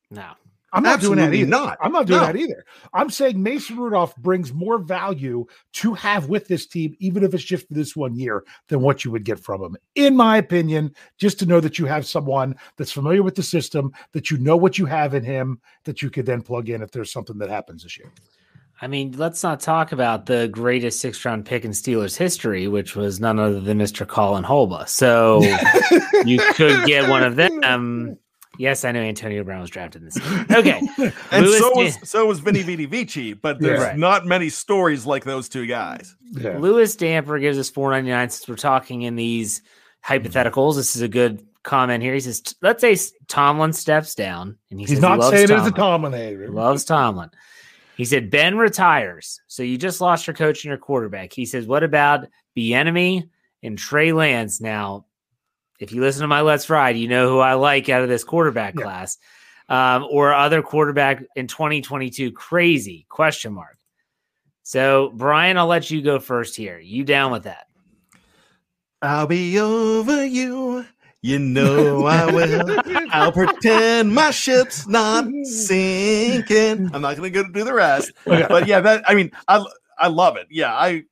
No. 0.10 0.32
I'm 0.74 0.84
not 0.84 1.00
doing 1.02 1.20
that 1.20 1.34
either. 1.34 1.50
not. 1.50 1.78
I'm 1.82 1.92
not 1.92 2.08
doing 2.08 2.20
No. 2.22 2.26
that 2.26 2.36
either. 2.36 2.66
I'm 2.94 3.10
saying 3.10 3.42
Mason 3.42 3.78
Rudolph 3.78 4.16
brings 4.18 4.52
more 4.54 4.80
value 4.80 5.46
to 5.74 5.94
have 5.94 6.28
with 6.30 6.48
this 6.48 6.66
team, 6.66 6.96
even 7.00 7.24
if 7.24 7.34
it's 7.34 7.44
just 7.44 7.68
for 7.68 7.74
this 7.76 7.96
one 7.96 8.16
year, 8.16 8.44
than 8.68 8.82
what 8.82 9.06
you 9.06 9.12
would 9.12 9.24
get 9.24 9.40
from 9.40 9.62
him. 9.64 9.78
In 9.96 10.16
my 10.18 10.38
opinion, 10.38 10.94
just 11.18 11.40
to 11.40 11.46
know 11.46 11.60
that 11.60 11.78
you 11.80 11.86
have 11.86 12.06
someone 12.06 12.56
that's 12.78 12.92
familiar 12.92 13.22
with 13.24 13.36
the 13.36 13.44
system, 13.44 13.92
that 14.14 14.32
you 14.32 14.38
know 14.40 14.58
what 14.58 14.78
you 14.78 14.86
have 14.88 15.14
in 15.14 15.24
him, 15.24 15.62
that 15.84 16.02
you 16.02 16.10
could 16.10 16.26
then 16.26 16.42
plug 16.42 16.70
in 16.70 16.82
if 16.82 16.92
there's 16.92 17.12
something 17.12 17.38
that 17.38 17.50
happens 17.50 17.84
this 17.84 17.98
year. 17.98 18.12
I 18.82 18.88
mean, 18.88 19.14
let's 19.18 19.44
not 19.44 19.60
talk 19.62 19.92
about 19.94 20.26
the 20.26 20.50
greatest 20.52 21.00
six 21.00 21.24
round 21.24 21.46
pick 21.46 21.64
in 21.64 21.72
Steelers 21.72 22.18
history, 22.18 22.68
which 22.68 22.96
was 22.98 23.20
none 23.22 23.40
other 23.40 23.62
than 23.62 23.78
Mr. 23.80 24.06
Colin 24.06 24.44
Holba. 24.44 24.90
So 24.90 25.42
you 26.26 26.40
could 26.56 26.86
get 26.86 27.08
one 27.08 27.24
of 27.24 27.36
them. 27.38 28.18
Yes, 28.60 28.86
I 28.86 28.92
know 28.92 29.00
Antonio 29.02 29.44
Brown 29.44 29.62
was 29.62 29.70
drafted 29.72 30.02
in 30.04 30.06
this. 30.10 30.18
Okay. 30.58 30.80
And 31.32 31.46
Lewis 31.46 31.60
so 31.60 31.74
Dan- 31.74 31.84
was 31.86 32.10
so 32.10 32.26
was 32.28 32.40
Vinny 32.40 32.62
Vidi 32.62 32.86
Vici, 32.86 33.34
but 33.34 33.60
there's 33.60 33.80
Right. 33.82 33.98
not 33.98 34.26
many 34.28 34.50
stories 34.50 35.06
like 35.06 35.24
those 35.24 35.50
two 35.50 35.66
guys. 35.66 36.16
Yeah. 36.32 36.58
Lewis 36.60 36.96
Damper 36.96 37.40
gives 37.40 37.58
us 37.58 37.70
499 37.72 38.30
since 38.30 38.48
we're 38.48 38.56
talking 38.56 39.02
in 39.04 39.16
these 39.16 39.62
hypotheticals. 40.06 40.76
This 40.76 40.96
is 40.96 41.02
a 41.02 41.08
good 41.08 41.46
comment 41.64 42.04
here. 42.04 42.14
He 42.14 42.20
says, 42.20 42.44
let's 42.62 42.82
say 42.82 42.96
Tomlin 43.28 43.74
steps 43.74 44.14
down 44.16 44.58
and 44.70 44.80
he 44.80 44.84
He's 44.86 44.96
says 44.98 45.02
not 45.02 45.14
he 45.16 45.20
loves 45.22 45.32
saying 45.36 45.44
it 45.46 45.52
as 45.52 45.72
Tomlin. 45.72 46.14
a 46.14 46.22
Tomlin. 46.36 46.54
loves 46.54 46.84
Tomlin. 46.86 47.30
He 47.98 48.06
said 48.06 48.30
Ben 48.30 48.58
retires, 48.58 49.40
so 49.48 49.64
you 49.64 49.78
just 49.78 50.02
lost 50.02 50.26
your 50.28 50.34
coach 50.36 50.64
and 50.64 50.70
your 50.70 50.78
quarterback. 50.80 51.32
He 51.32 51.46
says, 51.46 51.68
"What 51.68 51.84
about 51.84 52.28
Bieniemy 52.58 53.30
and 53.62 53.78
Trey 53.78 54.12
Lance?" 54.14 54.60
Now, 54.60 55.06
if 55.80 55.92
you 55.92 56.02
listen 56.02 56.22
to 56.22 56.28
my 56.28 56.42
Let's 56.42 56.70
Ride, 56.70 56.96
you 56.98 57.08
know 57.08 57.30
who 57.30 57.40
I 57.40 57.54
like 57.54 57.90
out 57.90 58.02
of 58.04 58.10
this 58.10 58.24
quarterback 58.24 58.76
Yeah. 58.76 58.84
class, 58.84 59.18
um, 59.70 60.06
or 60.10 60.34
other 60.34 60.62
quarterback 60.62 61.24
in 61.36 61.48
2022. 61.48 62.32
Crazy 62.32 63.06
question 63.10 63.54
mark. 63.54 63.78
So, 64.64 65.12
Brian, 65.16 65.58
I'll 65.58 65.68
let 65.68 65.92
you 65.92 66.02
go 66.02 66.20
first 66.20 66.56
here. 66.56 66.80
You 66.80 67.04
down 67.04 67.32
with 67.32 67.44
that? 67.44 67.68
I'll 69.02 69.28
be 69.28 69.60
over 69.60 70.26
you. 70.26 70.86
You 71.22 71.40
know 71.40 72.06
I 72.06 72.26
will. 72.32 72.80
I'll 73.12 73.32
pretend 73.32 74.14
my 74.14 74.32
ship's 74.32 74.88
not 74.88 75.26
sinking. 75.44 76.90
I'm 76.94 77.02
not 77.02 77.18
going 77.18 77.32
to 77.32 77.44
go 77.44 77.50
do 77.50 77.64
the 77.64 77.74
rest. 77.74 78.12
Okay. 78.28 78.46
But 78.48 78.68
yeah, 78.68 78.80
that 78.82 79.04
I 79.10 79.14
mean, 79.16 79.32
I 79.48 79.64
I 79.98 80.08
love 80.08 80.36
it. 80.38 80.48
Yeah, 80.50 80.74
I 80.74 81.04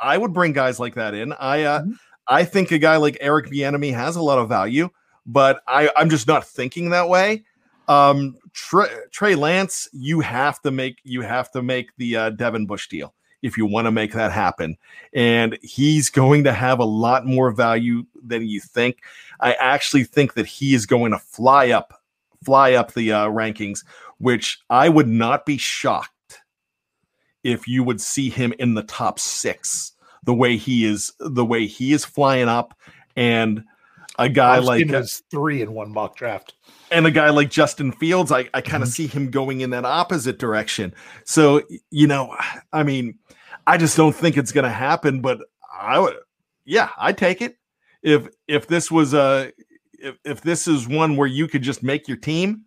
I 0.00 0.16
would 0.18 0.32
bring 0.32 0.52
guys 0.52 0.78
like 0.80 0.94
that 0.94 1.14
in. 1.14 1.32
I 1.34 1.62
uh, 1.62 1.82
Mhm. 1.82 1.92
I 2.28 2.44
think 2.44 2.70
a 2.70 2.78
guy 2.78 2.96
like 2.96 3.18
Eric 3.20 3.46
Bieniemy 3.50 3.92
has 3.94 4.16
a 4.16 4.22
lot 4.22 4.38
of 4.38 4.48
value, 4.48 4.90
but 5.26 5.62
I 5.66 5.90
I'm 5.96 6.10
just 6.10 6.26
not 6.26 6.46
thinking 6.46 6.90
that 6.90 7.08
way. 7.08 7.44
Um, 7.88 8.36
Trey, 8.52 8.88
Trey 9.10 9.34
Lance, 9.34 9.88
you 9.92 10.20
have 10.20 10.60
to 10.62 10.70
make 10.70 11.00
you 11.04 11.20
have 11.20 11.50
to 11.52 11.62
make 11.62 11.90
the 11.96 12.16
uh, 12.16 12.30
Devin 12.30 12.66
Bush 12.66 12.88
deal 12.88 13.14
if 13.42 13.58
you 13.58 13.66
want 13.66 13.86
to 13.86 13.92
make 13.92 14.12
that 14.14 14.32
happen, 14.32 14.76
and 15.12 15.58
he's 15.60 16.08
going 16.08 16.44
to 16.44 16.52
have 16.52 16.78
a 16.78 16.84
lot 16.84 17.26
more 17.26 17.50
value 17.50 18.04
than 18.22 18.48
you 18.48 18.60
think. 18.60 19.02
I 19.40 19.52
actually 19.54 20.04
think 20.04 20.34
that 20.34 20.46
he 20.46 20.74
is 20.74 20.86
going 20.86 21.12
to 21.12 21.18
fly 21.18 21.70
up, 21.70 22.00
fly 22.42 22.72
up 22.72 22.94
the 22.94 23.12
uh, 23.12 23.26
rankings, 23.28 23.84
which 24.18 24.60
I 24.70 24.88
would 24.88 25.08
not 25.08 25.44
be 25.44 25.58
shocked 25.58 26.10
if 27.42 27.68
you 27.68 27.84
would 27.84 28.00
see 28.00 28.30
him 28.30 28.54
in 28.58 28.72
the 28.72 28.82
top 28.82 29.18
six. 29.18 29.92
The 30.24 30.34
way 30.34 30.56
he 30.56 30.84
is, 30.84 31.12
the 31.20 31.44
way 31.44 31.66
he 31.66 31.92
is 31.92 32.04
flying 32.04 32.48
up, 32.48 32.78
and 33.14 33.64
a 34.18 34.28
guy 34.28 34.56
I've 34.56 34.64
like 34.64 34.88
him 34.88 35.04
three 35.30 35.60
in 35.62 35.72
one 35.72 35.92
mock 35.92 36.16
draft. 36.16 36.54
and 36.90 37.06
a 37.06 37.10
guy 37.10 37.30
like 37.30 37.50
Justin 37.50 37.92
Fields, 37.92 38.30
I, 38.30 38.48
I 38.54 38.60
kind 38.60 38.82
of 38.82 38.88
mm-hmm. 38.88 38.94
see 38.94 39.06
him 39.06 39.30
going 39.30 39.60
in 39.60 39.70
that 39.70 39.84
opposite 39.84 40.38
direction. 40.38 40.94
So, 41.24 41.62
you 41.90 42.06
know, 42.06 42.36
I 42.72 42.84
mean, 42.84 43.18
I 43.66 43.76
just 43.76 43.96
don't 43.96 44.14
think 44.14 44.36
it's 44.36 44.52
going 44.52 44.64
to 44.64 44.70
happen, 44.70 45.20
but 45.20 45.40
I 45.76 45.98
would, 45.98 46.14
yeah, 46.64 46.90
I'd 46.98 47.18
take 47.18 47.42
it. 47.42 47.56
If, 48.02 48.28
if 48.46 48.66
this 48.66 48.90
was 48.90 49.14
a, 49.14 49.52
if, 49.98 50.16
if 50.24 50.40
this 50.42 50.68
is 50.68 50.86
one 50.86 51.16
where 51.16 51.26
you 51.26 51.48
could 51.48 51.62
just 51.62 51.82
make 51.82 52.06
your 52.06 52.18
team 52.18 52.64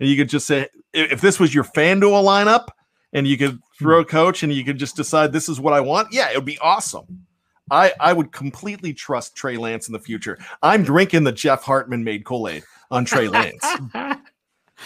and 0.00 0.08
you 0.08 0.16
could 0.16 0.28
just 0.28 0.46
say, 0.46 0.68
if, 0.92 1.12
if 1.12 1.20
this 1.20 1.38
was 1.38 1.54
your 1.54 1.64
FanDuel 1.64 2.24
lineup 2.24 2.68
and 3.12 3.26
you 3.26 3.36
could 3.36 3.58
throw 3.78 4.00
a 4.00 4.04
coach 4.04 4.42
and 4.42 4.52
you 4.52 4.64
could 4.64 4.78
just 4.78 4.96
decide 4.96 5.32
this 5.32 5.48
is 5.48 5.60
what 5.60 5.72
I 5.72 5.80
want, 5.80 6.08
yeah, 6.12 6.30
it 6.30 6.36
would 6.36 6.44
be 6.44 6.58
awesome. 6.58 7.26
I, 7.70 7.92
I 8.00 8.12
would 8.12 8.32
completely 8.32 8.92
trust 8.92 9.36
Trey 9.36 9.56
Lance 9.56 9.88
in 9.88 9.92
the 9.92 10.00
future. 10.00 10.38
I'm 10.62 10.82
drinking 10.82 11.24
the 11.24 11.32
Jeff 11.32 11.62
Hartman 11.62 12.02
made 12.02 12.24
Kool 12.24 12.48
Aid 12.48 12.64
on 12.90 13.04
Trey 13.04 13.28
Lance. 13.28 13.64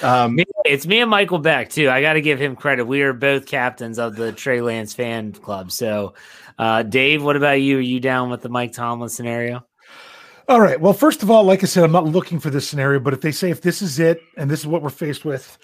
Um, 0.02 0.38
It's 0.64 0.86
me 0.86 1.00
and 1.00 1.10
Michael 1.10 1.38
Beck 1.38 1.70
too. 1.70 1.88
I 1.88 2.00
got 2.00 2.14
to 2.14 2.20
give 2.20 2.40
him 2.40 2.56
credit. 2.56 2.84
We 2.84 3.02
are 3.02 3.12
both 3.12 3.46
captains 3.46 3.98
of 3.98 4.16
the 4.16 4.32
Trey 4.32 4.60
Lance 4.60 4.94
fan 4.94 5.32
club. 5.32 5.70
So, 5.70 6.14
uh, 6.58 6.82
Dave, 6.82 7.22
what 7.22 7.36
about 7.36 7.60
you? 7.60 7.78
Are 7.78 7.80
you 7.80 8.00
down 8.00 8.30
with 8.30 8.42
the 8.42 8.48
Mike 8.48 8.72
Tomlin 8.72 9.08
scenario? 9.08 9.64
All 10.48 10.60
right. 10.60 10.80
Well, 10.80 10.92
first 10.92 11.22
of 11.22 11.30
all, 11.30 11.44
like 11.44 11.62
I 11.62 11.66
said, 11.66 11.84
I'm 11.84 11.92
not 11.92 12.04
looking 12.04 12.38
for 12.38 12.50
this 12.50 12.68
scenario, 12.68 13.00
but 13.00 13.14
if 13.14 13.20
they 13.20 13.32
say 13.32 13.50
if 13.50 13.62
this 13.62 13.80
is 13.80 13.98
it 13.98 14.20
and 14.36 14.50
this 14.50 14.60
is 14.60 14.66
what 14.66 14.82
we're 14.82 14.90
faced 14.90 15.24
with, 15.24 15.58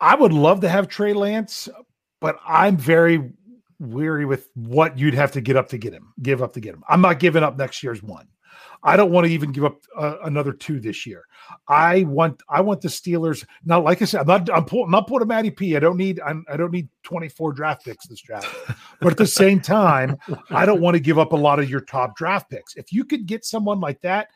I 0.00 0.14
would 0.14 0.32
love 0.32 0.60
to 0.60 0.68
have 0.68 0.88
Trey 0.88 1.12
Lance, 1.12 1.68
but 2.20 2.38
I'm 2.46 2.76
very 2.76 3.32
weary 3.78 4.26
with 4.26 4.48
what 4.54 4.98
you'd 4.98 5.14
have 5.14 5.32
to 5.32 5.40
get 5.40 5.56
up 5.56 5.68
to 5.70 5.78
get 5.78 5.92
him, 5.92 6.12
give 6.22 6.42
up 6.42 6.52
to 6.52 6.60
get 6.60 6.74
him. 6.74 6.84
I'm 6.88 7.00
not 7.00 7.18
giving 7.18 7.42
up 7.42 7.56
next 7.56 7.82
year's 7.82 8.02
one. 8.02 8.28
I 8.82 8.96
don't 8.96 9.10
want 9.10 9.26
to 9.26 9.32
even 9.32 9.52
give 9.52 9.64
up 9.64 9.76
uh, 9.96 10.16
another 10.24 10.52
two 10.52 10.80
this 10.80 11.04
year. 11.04 11.24
I 11.68 12.04
want 12.04 12.42
I 12.48 12.62
want 12.62 12.80
the 12.80 12.88
Steelers 12.88 13.44
now. 13.64 13.82
Like 13.82 14.00
I 14.00 14.06
said, 14.06 14.22
I'm 14.22 14.26
not 14.26 14.50
I'm, 14.50 14.64
pull, 14.64 14.84
I'm 14.84 14.90
not 14.90 15.06
putting 15.06 15.28
Matty 15.28 15.50
P. 15.50 15.76
I 15.76 15.80
don't 15.80 15.98
need 15.98 16.18
I'm, 16.20 16.44
I 16.50 16.56
don't 16.56 16.72
need 16.72 16.88
24 17.02 17.52
draft 17.52 17.84
picks 17.84 18.06
this 18.06 18.22
draft, 18.22 18.48
but 19.00 19.12
at 19.12 19.18
the 19.18 19.26
same 19.26 19.60
time, 19.60 20.16
I 20.50 20.64
don't 20.64 20.80
want 20.80 20.94
to 20.94 21.00
give 21.00 21.18
up 21.18 21.32
a 21.32 21.36
lot 21.36 21.58
of 21.58 21.68
your 21.68 21.80
top 21.80 22.16
draft 22.16 22.50
picks. 22.50 22.74
If 22.76 22.92
you 22.92 23.04
could 23.04 23.26
get 23.26 23.44
someone 23.44 23.80
like 23.80 24.00
that, 24.00 24.28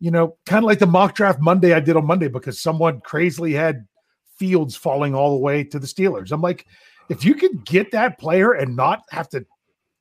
you 0.00 0.10
know, 0.10 0.36
kind 0.44 0.64
of 0.64 0.68
like 0.68 0.80
the 0.80 0.86
mock 0.86 1.14
draft 1.14 1.40
Monday 1.40 1.72
I 1.72 1.80
did 1.80 1.96
on 1.96 2.06
Monday 2.06 2.28
because 2.28 2.60
someone 2.60 3.00
crazily 3.00 3.52
had 3.52 3.86
Fields 4.36 4.74
falling 4.74 5.14
all 5.14 5.36
the 5.36 5.42
way 5.42 5.62
to 5.62 5.78
the 5.78 5.86
Steelers. 5.86 6.32
I'm 6.32 6.40
like, 6.40 6.66
if 7.08 7.24
you 7.24 7.34
could 7.34 7.64
get 7.64 7.90
that 7.92 8.18
player 8.18 8.52
and 8.52 8.76
not 8.76 9.02
have 9.10 9.28
to 9.30 9.44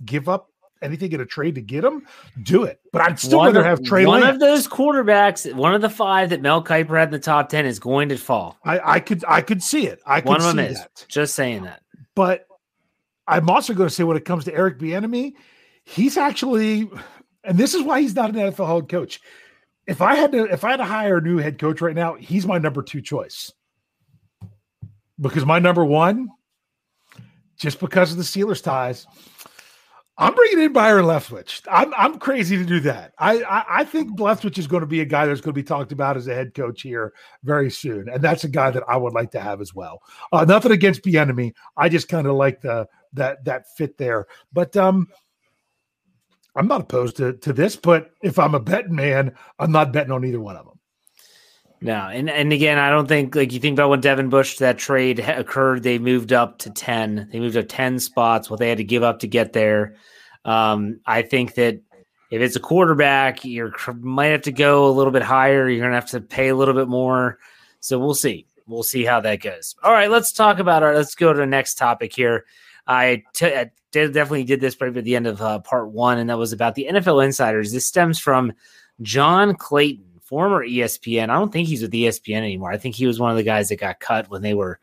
give 0.05 0.27
up 0.29 0.49
anything 0.81 1.11
in 1.13 1.21
a 1.21 1.25
trade 1.25 1.55
to 1.55 1.61
get 1.61 1.83
him, 1.83 2.05
do 2.43 2.63
it. 2.63 2.79
But 2.91 3.01
I'd 3.03 3.19
still 3.19 3.39
one 3.39 3.47
rather 3.47 3.63
have 3.63 3.83
Trey 3.83 4.05
one 4.05 4.21
Lance. 4.21 4.35
of 4.35 4.39
those 4.39 4.67
quarterbacks, 4.67 5.51
one 5.55 5.73
of 5.73 5.81
the 5.81 5.89
five 5.89 6.29
that 6.31 6.41
Mel 6.41 6.63
Kiper 6.63 6.99
had 6.99 7.07
in 7.07 7.11
the 7.11 7.19
top 7.19 7.49
10 7.49 7.65
is 7.65 7.79
going 7.79 8.09
to 8.09 8.17
fall. 8.17 8.57
I, 8.65 8.95
I 8.95 8.99
could 8.99 9.23
I 9.27 9.41
could 9.41 9.63
see 9.63 9.87
it. 9.87 10.01
I 10.05 10.21
could 10.21 10.27
One 10.29 10.37
of 10.37 10.43
see 10.43 10.57
them 10.57 10.59
is. 10.71 10.79
that. 10.79 11.05
Just 11.07 11.35
saying 11.35 11.63
that. 11.63 11.81
But 12.15 12.47
I'm 13.27 13.49
also 13.49 13.73
going 13.73 13.87
to 13.89 13.95
say 13.95 14.03
when 14.03 14.17
it 14.17 14.25
comes 14.25 14.43
to 14.45 14.53
Eric 14.53 14.77
Bieniemy, 14.79 15.33
he's 15.85 16.17
actually, 16.17 16.89
and 17.43 17.57
this 17.57 17.73
is 17.73 17.81
why 17.83 18.01
he's 18.01 18.15
not 18.15 18.29
an 18.31 18.35
NFL 18.35 18.67
head 18.81 18.89
coach. 18.89 19.21
If 19.87 20.01
I 20.01 20.15
had 20.15 20.31
to, 20.33 20.43
if 20.45 20.63
I 20.63 20.71
had 20.71 20.77
to 20.77 20.85
hire 20.85 21.17
a 21.17 21.21
new 21.21 21.37
head 21.37 21.57
coach 21.59 21.81
right 21.81 21.95
now, 21.95 22.15
he's 22.15 22.45
my 22.45 22.57
number 22.57 22.81
two 22.83 23.01
choice. 23.01 23.51
Because 25.19 25.45
my 25.45 25.59
number 25.59 25.85
one, 25.85 26.29
just 27.63 27.79
because 27.79 28.11
of 28.11 28.17
the 28.17 28.23
Steelers 28.23 28.61
ties, 28.61 29.07
I'm 30.17 30.35
bringing 30.35 30.65
in 30.65 30.73
Byron 30.73 31.05
Leftwich. 31.05 31.61
I'm 31.71 31.93
I'm 31.95 32.19
crazy 32.19 32.57
to 32.57 32.65
do 32.65 32.81
that. 32.81 33.13
I 33.17 33.41
I, 33.43 33.65
I 33.79 33.83
think 33.85 34.19
Leftwich 34.19 34.57
is 34.57 34.67
going 34.67 34.81
to 34.81 34.87
be 34.87 34.99
a 34.99 35.05
guy 35.05 35.25
that's 35.25 35.39
going 35.39 35.53
to 35.53 35.59
be 35.59 35.63
talked 35.63 35.93
about 35.93 36.17
as 36.17 36.27
a 36.27 36.35
head 36.35 36.53
coach 36.53 36.81
here 36.81 37.13
very 37.43 37.71
soon, 37.71 38.09
and 38.09 38.21
that's 38.21 38.43
a 38.43 38.49
guy 38.49 38.69
that 38.69 38.83
I 38.87 38.97
would 38.97 39.13
like 39.13 39.31
to 39.31 39.39
have 39.39 39.61
as 39.61 39.73
well. 39.73 40.01
Uh, 40.33 40.43
nothing 40.43 40.73
against 40.73 41.03
Bieniemy. 41.03 41.53
I 41.77 41.87
just 41.87 42.09
kind 42.09 42.27
of 42.27 42.35
like 42.35 42.59
the 42.59 42.85
that 43.13 43.45
that 43.45 43.65
fit 43.77 43.97
there. 43.97 44.27
But 44.51 44.75
um, 44.75 45.07
I'm 46.57 46.67
not 46.67 46.81
opposed 46.81 47.15
to 47.17 47.33
to 47.37 47.53
this. 47.53 47.77
But 47.77 48.11
if 48.21 48.37
I'm 48.37 48.55
a 48.55 48.59
betting 48.59 48.95
man, 48.95 49.33
I'm 49.57 49.71
not 49.71 49.93
betting 49.93 50.11
on 50.11 50.25
either 50.25 50.41
one 50.41 50.57
of 50.57 50.65
them. 50.65 50.72
No, 51.83 52.07
and 52.07 52.29
and 52.29 52.53
again, 52.53 52.79
I 52.79 52.89
don't 52.89 53.07
think 53.07 53.35
like 53.35 53.51
you 53.51 53.59
think 53.59 53.77
about 53.77 53.89
when 53.89 53.99
Devin 53.99 54.29
Bush 54.29 54.57
that 54.59 54.77
trade 54.77 55.19
occurred. 55.19 55.83
They 55.83 55.99
moved 55.99 56.31
up 56.31 56.59
to 56.59 56.69
ten. 56.69 57.27
They 57.29 57.41
moved 57.41 57.57
up 57.57 57.65
ten 57.67 57.99
spots. 57.99 58.49
What 58.49 58.59
they 58.59 58.69
had 58.69 58.77
to 58.77 58.85
give 58.85 59.03
up 59.03 59.19
to 59.19 59.27
get 59.27 59.51
there. 59.51 59.95
Um, 60.45 61.01
I 61.05 61.23
think 61.23 61.55
that 61.55 61.81
if 62.31 62.41
it's 62.41 62.55
a 62.55 62.61
quarterback, 62.61 63.43
you 63.43 63.69
might 63.99 64.27
have 64.27 64.43
to 64.43 64.53
go 64.53 64.87
a 64.87 64.91
little 64.91 65.11
bit 65.11 65.23
higher. 65.23 65.67
You're 65.67 65.83
gonna 65.83 65.95
have 65.95 66.09
to 66.11 66.21
pay 66.21 66.47
a 66.47 66.55
little 66.55 66.73
bit 66.73 66.87
more. 66.87 67.37
So 67.81 67.99
we'll 67.99 68.15
see. 68.15 68.47
We'll 68.65 68.83
see 68.83 69.03
how 69.03 69.19
that 69.19 69.41
goes. 69.41 69.75
All 69.83 69.91
right, 69.91 70.09
let's 70.09 70.31
talk 70.31 70.59
about 70.59 70.83
our. 70.83 70.95
Let's 70.95 71.15
go 71.15 71.33
to 71.33 71.39
the 71.39 71.45
next 71.45 71.75
topic 71.75 72.15
here. 72.15 72.45
I 72.87 73.23
t- 73.33 73.53
I 73.53 73.71
definitely 73.91 74.45
did 74.45 74.61
this 74.61 74.73
probably 74.73 74.99
at 74.99 75.03
the 75.03 75.17
end 75.17 75.27
of 75.27 75.41
uh, 75.41 75.59
part 75.59 75.91
one, 75.91 76.17
and 76.17 76.29
that 76.29 76.37
was 76.37 76.53
about 76.53 76.75
the 76.75 76.87
NFL 76.89 77.25
insiders. 77.25 77.73
This 77.73 77.85
stems 77.85 78.19
from 78.19 78.53
John 79.01 79.53
Clayton 79.55 80.12
former 80.33 80.65
ESPN. 80.65 81.29
I 81.29 81.35
don't 81.35 81.53
think 81.53 81.67
he's 81.67 81.83
with 81.83 81.91
ESPN 81.91 82.37
anymore. 82.37 82.71
I 82.71 82.77
think 82.77 82.95
he 82.95 83.05
was 83.05 83.19
one 83.19 83.29
of 83.29 83.37
the 83.37 83.43
guys 83.43 83.69
that 83.69 83.75
got 83.75 83.99
cut 83.99 84.31
when 84.31 84.41
they 84.41 84.55
were 84.55 84.79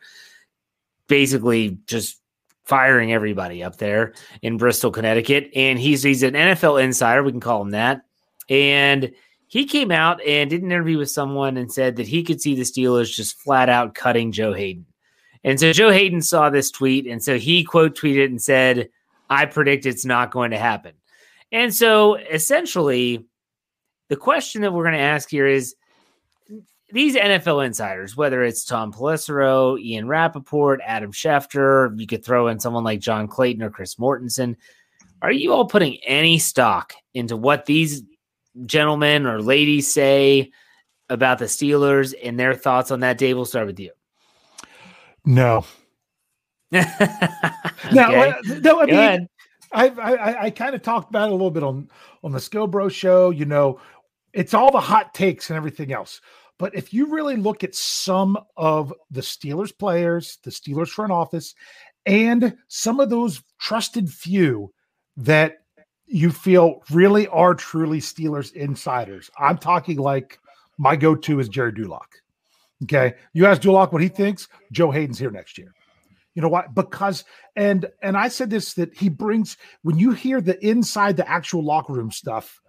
basically 1.08 1.76
just 1.86 2.20
firing 2.62 3.12
everybody 3.12 3.60
up 3.64 3.74
there 3.78 4.14
in 4.42 4.58
Bristol, 4.58 4.92
Connecticut. 4.92 5.50
And 5.56 5.76
he's 5.76 6.04
he's 6.04 6.22
an 6.22 6.34
NFL 6.34 6.80
insider, 6.80 7.24
we 7.24 7.32
can 7.32 7.40
call 7.40 7.62
him 7.62 7.70
that. 7.70 8.02
And 8.48 9.10
he 9.48 9.64
came 9.64 9.90
out 9.90 10.24
and 10.24 10.48
did 10.48 10.62
an 10.62 10.70
interview 10.70 10.98
with 10.98 11.10
someone 11.10 11.56
and 11.56 11.72
said 11.72 11.96
that 11.96 12.06
he 12.06 12.22
could 12.22 12.40
see 12.40 12.54
the 12.54 12.62
Steelers 12.62 13.12
just 13.12 13.36
flat 13.40 13.68
out 13.68 13.96
cutting 13.96 14.30
Joe 14.30 14.52
Haden. 14.52 14.86
And 15.42 15.58
so 15.58 15.72
Joe 15.72 15.90
Haden 15.90 16.22
saw 16.22 16.48
this 16.48 16.70
tweet, 16.70 17.08
and 17.08 17.20
so 17.20 17.40
he 17.40 17.64
quote 17.64 17.96
tweeted 17.96 18.26
and 18.26 18.40
said, 18.40 18.88
I 19.28 19.46
predict 19.46 19.84
it's 19.84 20.04
not 20.04 20.30
going 20.30 20.52
to 20.52 20.58
happen. 20.58 20.92
And 21.50 21.74
so 21.74 22.14
essentially, 22.14 23.26
the 24.10 24.16
question 24.16 24.62
that 24.62 24.72
we're 24.72 24.82
going 24.82 24.96
to 24.96 25.00
ask 25.00 25.30
here 25.30 25.46
is 25.46 25.76
these 26.92 27.14
NFL 27.14 27.64
insiders, 27.64 28.16
whether 28.16 28.42
it's 28.42 28.64
Tom 28.64 28.92
Pelissero, 28.92 29.80
Ian 29.80 30.08
Rapoport, 30.08 30.80
Adam 30.84 31.12
Schefter, 31.12 31.98
you 31.98 32.08
could 32.08 32.24
throw 32.24 32.48
in 32.48 32.58
someone 32.58 32.82
like 32.82 32.98
John 32.98 33.28
Clayton 33.28 33.62
or 33.62 33.70
Chris 33.70 33.94
Mortensen. 33.94 34.56
Are 35.22 35.30
you 35.30 35.52
all 35.52 35.64
putting 35.64 35.98
any 36.04 36.40
stock 36.40 36.92
into 37.14 37.36
what 37.36 37.66
these 37.66 38.02
gentlemen 38.66 39.26
or 39.26 39.40
ladies 39.40 39.94
say 39.94 40.50
about 41.08 41.38
the 41.38 41.44
Steelers 41.44 42.12
and 42.20 42.38
their 42.38 42.54
thoughts 42.54 42.90
on 42.90 43.00
that? 43.00 43.16
day? 43.16 43.32
we'll 43.32 43.44
start 43.44 43.68
with 43.68 43.78
you. 43.78 43.92
No. 45.24 45.64
okay. 46.74 47.22
No, 47.92 48.34
no 48.44 48.80
I 48.80 48.86
mean. 48.86 49.28
I 49.72 49.88
I, 49.88 50.42
I 50.44 50.50
kind 50.50 50.74
of 50.74 50.82
talked 50.82 51.10
about 51.10 51.28
it 51.28 51.32
a 51.32 51.34
little 51.34 51.50
bit 51.50 51.62
on 51.62 51.88
on 52.24 52.32
the 52.32 52.38
Skilbro 52.38 52.90
show. 52.90 53.30
You 53.30 53.44
know, 53.44 53.80
it's 54.32 54.54
all 54.54 54.70
the 54.70 54.80
hot 54.80 55.14
takes 55.14 55.50
and 55.50 55.56
everything 55.56 55.92
else. 55.92 56.20
But 56.58 56.74
if 56.74 56.92
you 56.92 57.06
really 57.06 57.36
look 57.36 57.64
at 57.64 57.74
some 57.74 58.38
of 58.56 58.92
the 59.10 59.22
Steelers 59.22 59.76
players, 59.76 60.38
the 60.44 60.50
Steelers 60.50 60.88
front 60.88 61.10
office, 61.12 61.54
and 62.04 62.56
some 62.68 63.00
of 63.00 63.10
those 63.10 63.42
trusted 63.58 64.10
few 64.10 64.72
that 65.16 65.58
you 66.06 66.30
feel 66.30 66.82
really 66.90 67.26
are 67.28 67.54
truly 67.54 68.00
Steelers 68.00 68.52
insiders, 68.52 69.30
I'm 69.38 69.58
talking 69.58 69.96
like 69.96 70.38
my 70.76 70.96
go-to 70.96 71.40
is 71.40 71.48
Gerry 71.48 71.72
Dulac. 71.72 72.22
Okay, 72.84 73.14
you 73.32 73.46
ask 73.46 73.60
Dulock 73.60 73.92
what 73.92 74.02
he 74.02 74.08
thinks. 74.08 74.48
Joe 74.72 74.90
Haden's 74.90 75.18
here 75.18 75.30
next 75.30 75.58
year. 75.58 75.74
You 76.34 76.42
know 76.42 76.48
what? 76.48 76.74
Because 76.74 77.24
and 77.56 77.86
and 78.02 78.16
I 78.16 78.28
said 78.28 78.50
this 78.50 78.74
that 78.74 78.96
he 78.96 79.08
brings 79.08 79.56
when 79.82 79.98
you 79.98 80.12
hear 80.12 80.40
the 80.40 80.64
inside 80.66 81.16
the 81.16 81.28
actual 81.28 81.62
locker 81.64 81.92
room 81.92 82.10
stuff, 82.10 82.59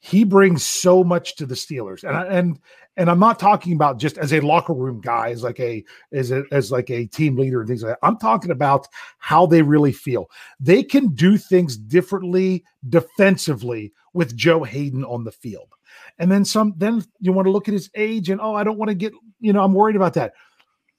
he 0.00 0.24
brings 0.24 0.64
so 0.64 1.04
much 1.04 1.36
to 1.36 1.46
the 1.46 1.54
Steelers. 1.54 2.04
And 2.04 2.16
and 2.32 2.58
and 2.96 3.10
I'm 3.10 3.18
not 3.18 3.38
talking 3.38 3.74
about 3.74 3.98
just 3.98 4.18
as 4.18 4.32
a 4.32 4.40
locker 4.40 4.72
room 4.72 5.00
guy, 5.00 5.30
as 5.30 5.42
like 5.42 5.60
a 5.60 5.84
as 6.12 6.30
a 6.30 6.42
as 6.50 6.72
like 6.72 6.90
a 6.90 7.06
team 7.06 7.36
leader 7.36 7.60
and 7.60 7.68
things 7.68 7.82
like 7.82 7.92
that. 7.92 8.06
I'm 8.06 8.18
talking 8.18 8.50
about 8.50 8.88
how 9.18 9.46
they 9.46 9.62
really 9.62 9.92
feel. 9.92 10.30
They 10.58 10.82
can 10.82 11.08
do 11.08 11.36
things 11.36 11.76
differently 11.76 12.64
defensively 12.88 13.92
with 14.14 14.36
Joe 14.36 14.64
Haden 14.64 15.04
on 15.04 15.24
the 15.24 15.32
field. 15.32 15.74
And 16.18 16.32
then 16.32 16.44
some 16.44 16.74
then 16.78 17.04
you 17.20 17.32
want 17.32 17.46
to 17.46 17.52
look 17.52 17.68
at 17.68 17.74
his 17.74 17.90
age 17.94 18.30
and 18.30 18.40
oh, 18.40 18.54
I 18.54 18.64
don't 18.64 18.78
want 18.78 18.88
to 18.88 18.94
get, 18.94 19.12
you 19.38 19.52
know, 19.52 19.62
I'm 19.62 19.74
worried 19.74 19.96
about 19.96 20.14
that. 20.14 20.32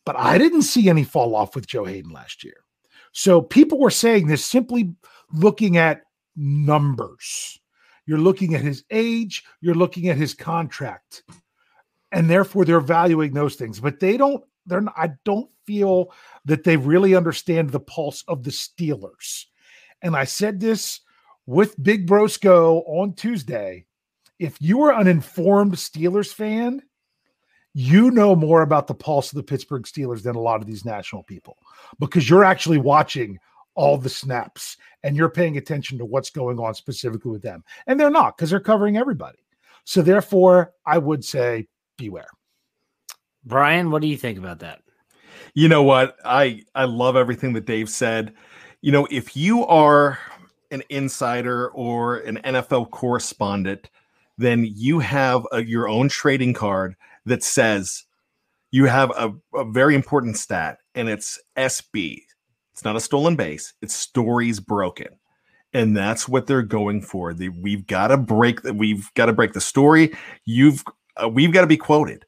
But 0.06 0.16
I 0.16 0.38
didn't 0.38 0.64
see 0.64 0.90
any 0.90 1.04
fall 1.04 1.36
off 1.36 1.56
with 1.56 1.68
Joe 1.68 1.86
Haden 1.86 2.12
last 2.12 2.44
year. 2.44 2.66
So 3.14 3.42
people 3.42 3.80
were 3.80 3.92
saying 3.92 4.28
this 4.28 4.46
simply 4.46 4.94
looking 5.34 5.78
at 5.78 6.02
numbers. 6.36 7.61
You're 8.06 8.18
looking 8.18 8.56
at 8.56 8.62
his 8.62 8.84
age, 8.90 9.44
you're 9.62 9.76
looking 9.76 10.10
at 10.10 10.18
his 10.18 10.34
contract. 10.34 11.24
And 12.12 12.30
therefore 12.30 12.66
they're 12.66 12.80
valuing 12.82 13.34
those 13.34 13.56
things. 13.56 13.80
But 13.80 14.00
they 14.00 14.18
don't, 14.18 14.44
they're 14.66 14.82
not, 14.82 14.94
I 14.98 15.12
don't 15.24 15.50
feel 15.66 16.12
that 16.46 16.64
they 16.64 16.78
really 16.78 17.16
understand 17.16 17.70
the 17.70 17.80
pulse 17.80 18.24
of 18.28 18.44
the 18.44 18.52
Steelers. 18.52 19.46
And 20.02 20.16
I 20.16 20.26
said 20.26 20.60
this 20.60 21.02
with 21.46 21.82
Big 21.82 22.08
Brosco 22.08 22.84
on 22.88 23.14
Tuesday. 23.14 23.86
If 24.40 24.60
you 24.60 24.82
are 24.84 25.00
an 25.00 25.08
informed 25.08 25.74
Steelers 25.74 26.34
fan, 26.34 26.82
you 27.74 28.12
know 28.12 28.36
more 28.36 28.64
about 28.64 28.88
the 28.88 28.94
pulse 28.94 29.32
of 29.32 29.38
the 29.38 29.44
Pittsburgh 29.44 29.84
Steelers 29.84 30.24
than 30.24 30.36
a 30.36 30.42
lot 30.42 30.62
of 30.62 30.68
these 30.68 30.84
national 30.84 31.24
people 31.24 31.58
because 32.00 32.30
you're 32.30 32.44
actually 32.44 32.78
watching 32.78 33.40
all 33.76 33.98
the 33.98 34.10
snaps 34.10 34.78
and 35.04 35.16
you're 35.16 35.30
paying 35.30 35.58
attention 35.58 35.98
to 35.98 36.06
what's 36.06 36.30
going 36.30 36.60
on 36.60 36.74
specifically 36.74 37.32
with 37.32 37.42
them. 37.42 37.64
And 37.88 38.00
they're 38.00 38.10
not 38.10 38.38
because 38.38 38.50
they're 38.50 38.60
covering 38.60 38.98
everybody. 38.98 39.40
So 39.84 40.02
therefore, 40.02 40.74
I 40.86 40.98
would 40.98 41.24
say 41.24 41.68
beware. 41.98 42.28
Brian, 43.44 43.90
what 43.92 44.02
do 44.02 44.08
you 44.08 44.18
think 44.18 44.38
about 44.38 44.60
that? 44.60 44.82
You 45.54 45.68
know 45.68 45.84
what? 45.84 46.16
I 46.24 46.64
I 46.76 46.86
love 46.86 47.16
everything 47.16 47.54
that 47.54 47.66
Dave 47.66 47.90
said. 47.90 48.34
You 48.82 48.92
know, 48.92 49.08
if 49.10 49.36
you 49.36 49.66
are 49.66 50.20
an 50.70 50.84
insider 50.90 51.70
or 51.70 52.18
an 52.18 52.38
NFL 52.38 52.92
correspondent, 52.92 53.90
then 54.38 54.66
you 54.76 55.00
have 55.00 55.46
a, 55.52 55.64
your 55.64 55.90
own 55.90 56.10
trading 56.10 56.54
card 56.54 56.96
that 57.26 57.44
says 57.44 58.06
you 58.72 58.86
have 58.86 59.12
a, 59.12 59.34
a 59.54 59.66
very 59.66 59.96
important 59.96 60.38
stat, 60.38 60.78
and 60.96 61.10
it's 61.10 61.40
SB. 61.58 62.22
It's 62.82 62.86
not 62.86 62.96
a 62.96 63.00
stolen 63.00 63.36
base. 63.36 63.76
It's 63.84 63.94
stories 63.94 64.60
broken, 64.60 65.10
and 65.72 65.96
that's 65.96 66.28
what 66.28 66.48
they're 66.48 66.64
going 66.64 67.04
for. 67.04 67.32
They, 67.32 67.50
we've 67.50 67.86
got 67.86 68.08
to 68.08 68.18
break 68.18 68.64
that. 68.64 68.74
We've 68.74 69.08
got 69.14 69.28
to 69.28 69.34
break 69.34 69.54
the 69.54 69.62
story. 69.62 70.18
You've 70.46 70.84
uh, 71.16 71.30
we've 71.30 71.54
got 71.54 71.62
to 71.62 71.68
be 71.68 71.78
quoted. 71.78 72.26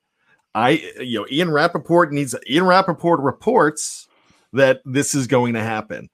I 0.54 0.94
you 1.00 1.22
know 1.22 1.26
Ian 1.32 1.50
Rapoport 1.50 2.14
needs 2.14 2.36
Ian 2.48 2.68
Rapoport 2.68 3.20
reports 3.22 4.08
that 4.52 4.82
this 4.86 5.16
is 5.16 5.26
going 5.26 5.56
to 5.56 5.64
happen. 5.64 6.08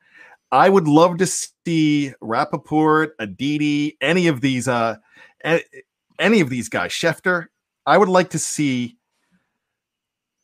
I 0.54 0.70
would 0.70 0.88
love 0.88 1.18
to 1.18 1.28
see 1.28 2.14
Rapoport, 2.22 3.16
Aditi, 3.20 3.98
any 4.00 4.28
of 4.28 4.40
these 4.40 4.70
uh 4.70 4.96
any 6.18 6.40
of 6.40 6.50
these 6.50 6.70
guys, 6.70 6.92
Schefter. 6.92 7.48
I 7.86 7.98
would 7.98 8.08
like 8.08 8.30
to 8.30 8.40
see 8.40 8.99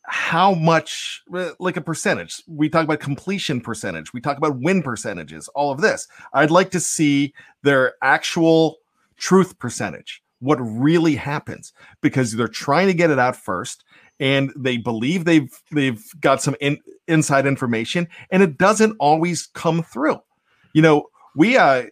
how 0.06 0.54
much 0.54 1.22
uh, 1.34 1.50
like 1.58 1.76
a 1.76 1.80
percentage. 1.80 2.42
We 2.46 2.68
talk 2.68 2.84
about 2.84 3.00
completion 3.00 3.60
percentage, 3.60 4.12
we 4.12 4.20
talk 4.20 4.36
about 4.36 4.60
win 4.60 4.82
percentages, 4.82 5.48
all 5.48 5.70
of 5.70 5.80
this. 5.80 6.08
I'd 6.32 6.50
like 6.50 6.70
to 6.70 6.80
see 6.80 7.34
their 7.62 7.94
actual 8.02 8.78
truth 9.16 9.58
percentage, 9.58 10.22
what 10.40 10.56
really 10.56 11.16
happens 11.16 11.72
because 12.00 12.32
they're 12.32 12.48
trying 12.48 12.86
to 12.86 12.94
get 12.94 13.10
it 13.10 13.18
out 13.18 13.36
first 13.36 13.84
and 14.20 14.52
they 14.56 14.76
believe 14.76 15.24
they've 15.24 15.52
they've 15.72 16.04
got 16.20 16.42
some 16.42 16.56
in, 16.60 16.78
inside 17.08 17.46
information 17.46 18.08
and 18.30 18.42
it 18.42 18.58
doesn't 18.58 18.96
always 18.98 19.46
come 19.54 19.82
through. 19.82 20.18
You 20.72 20.82
know, 20.82 21.06
we 21.34 21.56
uh 21.56 21.84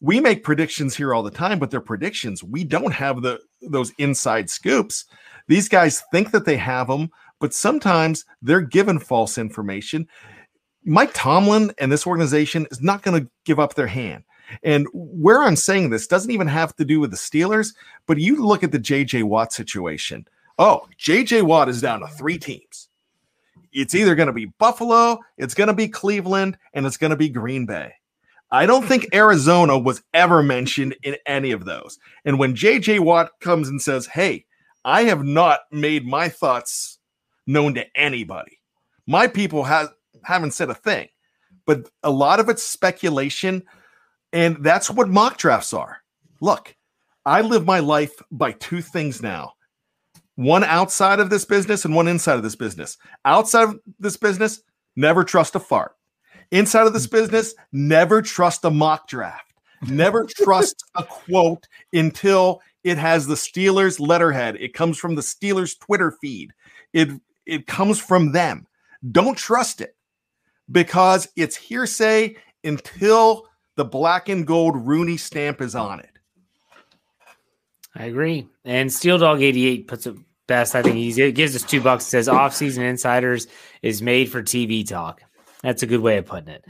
we 0.00 0.18
make 0.18 0.42
predictions 0.42 0.96
here 0.96 1.14
all 1.14 1.22
the 1.22 1.30
time, 1.30 1.60
but 1.60 1.70
they're 1.70 1.80
predictions. 1.80 2.42
We 2.42 2.64
don't 2.64 2.92
have 2.92 3.22
the 3.22 3.40
those 3.62 3.92
inside 3.98 4.50
scoops. 4.50 5.04
These 5.46 5.68
guys 5.68 6.02
think 6.12 6.32
that 6.32 6.44
they 6.44 6.56
have 6.56 6.88
them, 6.88 7.10
but 7.42 7.52
sometimes 7.52 8.24
they're 8.40 8.60
given 8.60 9.00
false 9.00 9.36
information. 9.36 10.06
Mike 10.84 11.10
Tomlin 11.12 11.74
and 11.78 11.90
this 11.90 12.06
organization 12.06 12.68
is 12.70 12.80
not 12.80 13.02
going 13.02 13.20
to 13.20 13.28
give 13.44 13.58
up 13.58 13.74
their 13.74 13.88
hand. 13.88 14.22
And 14.62 14.86
where 14.92 15.42
I'm 15.42 15.56
saying 15.56 15.90
this 15.90 16.06
doesn't 16.06 16.30
even 16.30 16.46
have 16.46 16.76
to 16.76 16.84
do 16.84 17.00
with 17.00 17.10
the 17.10 17.16
Steelers, 17.16 17.74
but 18.06 18.18
you 18.18 18.46
look 18.46 18.62
at 18.62 18.70
the 18.70 18.78
JJ 18.78 19.24
Watt 19.24 19.52
situation. 19.52 20.24
Oh, 20.56 20.86
JJ 21.00 21.42
Watt 21.42 21.68
is 21.68 21.80
down 21.80 21.98
to 21.98 22.06
three 22.06 22.38
teams. 22.38 22.88
It's 23.72 23.96
either 23.96 24.14
going 24.14 24.28
to 24.28 24.32
be 24.32 24.52
Buffalo, 24.60 25.18
it's 25.36 25.54
going 25.54 25.68
to 25.68 25.74
be 25.74 25.88
Cleveland, 25.88 26.56
and 26.74 26.86
it's 26.86 26.96
going 26.96 27.10
to 27.10 27.16
be 27.16 27.28
Green 27.28 27.66
Bay. 27.66 27.92
I 28.52 28.66
don't 28.66 28.86
think 28.86 29.12
Arizona 29.12 29.76
was 29.76 30.00
ever 30.14 30.44
mentioned 30.44 30.94
in 31.02 31.16
any 31.26 31.50
of 31.50 31.64
those. 31.64 31.98
And 32.24 32.38
when 32.38 32.54
JJ 32.54 33.00
Watt 33.00 33.32
comes 33.40 33.68
and 33.68 33.82
says, 33.82 34.06
Hey, 34.06 34.44
I 34.84 35.02
have 35.04 35.24
not 35.24 35.60
made 35.72 36.06
my 36.06 36.28
thoughts 36.28 36.98
known 37.46 37.74
to 37.74 37.86
anybody, 37.94 38.58
my 39.06 39.26
people 39.26 39.64
have, 39.64 39.90
haven't 40.24 40.52
said 40.52 40.70
a 40.70 40.74
thing, 40.74 41.08
but 41.66 41.88
a 42.02 42.10
lot 42.10 42.40
of 42.40 42.48
it's 42.48 42.62
speculation. 42.62 43.62
And 44.32 44.62
that's 44.64 44.90
what 44.90 45.08
mock 45.08 45.36
drafts 45.36 45.72
are. 45.72 45.98
Look, 46.40 46.74
I 47.24 47.42
live 47.42 47.66
my 47.66 47.80
life 47.80 48.14
by 48.30 48.52
two 48.52 48.80
things 48.80 49.22
now 49.22 49.54
one 50.36 50.64
outside 50.64 51.20
of 51.20 51.30
this 51.30 51.44
business 51.44 51.84
and 51.84 51.94
one 51.94 52.08
inside 52.08 52.36
of 52.36 52.42
this 52.42 52.56
business. 52.56 52.96
Outside 53.24 53.68
of 53.68 53.80
this 53.98 54.16
business, 54.16 54.62
never 54.96 55.24
trust 55.24 55.54
a 55.54 55.60
fart. 55.60 55.92
Inside 56.50 56.86
of 56.86 56.92
this 56.92 57.06
mm. 57.06 57.12
business, 57.12 57.54
never 57.72 58.22
trust 58.22 58.64
a 58.64 58.70
mock 58.70 59.08
draft. 59.08 59.52
Never 59.88 60.24
trust 60.42 60.84
a 60.96 61.04
quote 61.04 61.66
until 61.92 62.60
it 62.84 62.98
has 62.98 63.26
the 63.26 63.34
Steelers 63.34 64.00
letterhead. 64.00 64.56
It 64.56 64.74
comes 64.74 64.98
from 64.98 65.14
the 65.14 65.22
Steelers 65.22 65.78
Twitter 65.78 66.12
feed. 66.20 66.52
It 66.92 67.10
it 67.46 67.66
comes 67.66 68.00
from 68.00 68.32
them. 68.32 68.66
Don't 69.10 69.36
trust 69.36 69.80
it 69.80 69.96
because 70.70 71.28
it's 71.36 71.56
hearsay 71.56 72.36
until 72.64 73.46
the 73.76 73.84
black 73.84 74.28
and 74.28 74.46
gold 74.46 74.76
Rooney 74.86 75.16
stamp 75.16 75.60
is 75.60 75.74
on 75.74 76.00
it. 76.00 76.10
I 77.94 78.04
agree. 78.04 78.48
And 78.64 78.92
Steel 78.92 79.18
Dog 79.18 79.42
88 79.42 79.86
puts 79.88 80.06
it 80.06 80.16
best. 80.46 80.74
I 80.74 80.82
think 80.82 80.96
it 81.18 81.32
gives 81.32 81.54
us 81.54 81.62
two 81.62 81.80
bucks. 81.80 82.06
It 82.06 82.10
says 82.10 82.28
off-season 82.28 82.84
insiders 82.84 83.46
is 83.82 84.02
made 84.02 84.30
for 84.30 84.42
TV 84.42 84.86
talk. 84.86 85.22
That's 85.62 85.82
a 85.82 85.86
good 85.86 86.00
way 86.00 86.18
of 86.18 86.26
putting 86.26 86.48
it. 86.48 86.64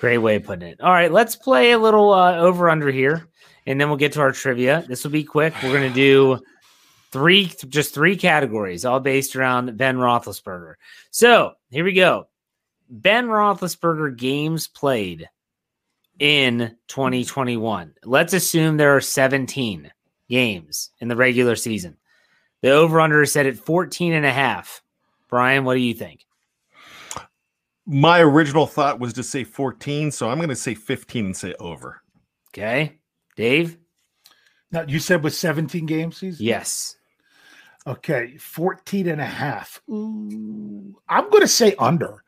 Great 0.00 0.18
way 0.18 0.36
of 0.36 0.44
putting 0.44 0.68
it. 0.68 0.80
All 0.80 0.92
right, 0.92 1.12
let's 1.12 1.36
play 1.36 1.72
a 1.72 1.78
little 1.78 2.12
uh, 2.12 2.36
over 2.36 2.70
under 2.70 2.90
here, 2.90 3.28
and 3.66 3.80
then 3.80 3.88
we'll 3.88 3.98
get 3.98 4.12
to 4.12 4.20
our 4.20 4.32
trivia. 4.32 4.84
This 4.88 5.04
will 5.04 5.10
be 5.10 5.24
quick. 5.24 5.54
We're 5.62 5.72
going 5.72 5.88
to 5.88 5.94
do 5.94 6.40
Three, 7.12 7.46
just 7.68 7.92
three 7.92 8.16
categories, 8.16 8.84
all 8.84 9.00
based 9.00 9.34
around 9.34 9.76
Ben 9.76 9.96
Roethlisberger. 9.96 10.74
So 11.10 11.54
here 11.70 11.84
we 11.84 11.92
go. 11.92 12.28
Ben 12.88 13.26
Roethlisberger 13.26 14.16
games 14.16 14.68
played 14.68 15.28
in 16.18 16.76
2021. 16.88 17.94
Let's 18.04 18.32
assume 18.32 18.76
there 18.76 18.96
are 18.96 19.00
17 19.00 19.90
games 20.28 20.90
in 21.00 21.08
the 21.08 21.16
regular 21.16 21.56
season. 21.56 21.96
The 22.62 22.70
over 22.70 23.00
under 23.00 23.22
is 23.22 23.32
set 23.32 23.46
at 23.46 23.56
14 23.56 24.12
and 24.12 24.26
a 24.26 24.32
half. 24.32 24.82
Brian, 25.28 25.64
what 25.64 25.74
do 25.74 25.80
you 25.80 25.94
think? 25.94 26.26
My 27.86 28.20
original 28.20 28.66
thought 28.66 29.00
was 29.00 29.14
to 29.14 29.22
say 29.22 29.44
14, 29.44 30.10
so 30.10 30.28
I'm 30.28 30.38
going 30.38 30.50
to 30.50 30.56
say 30.56 30.74
15 30.74 31.26
and 31.26 31.36
say 31.36 31.54
over. 31.58 32.02
Okay. 32.50 32.98
Dave? 33.36 33.78
Now, 34.70 34.84
you 34.86 34.98
said 34.98 35.24
with 35.24 35.34
17 35.34 35.86
game 35.86 36.12
season? 36.12 36.44
Yes. 36.44 36.96
Okay, 37.86 38.36
14 38.36 39.08
and 39.08 39.20
a 39.20 39.24
half. 39.26 39.80
Ooh, 39.90 41.00
I'm 41.08 41.28
going 41.30 41.42
to 41.42 41.48
say 41.48 41.74
under. 41.78 42.22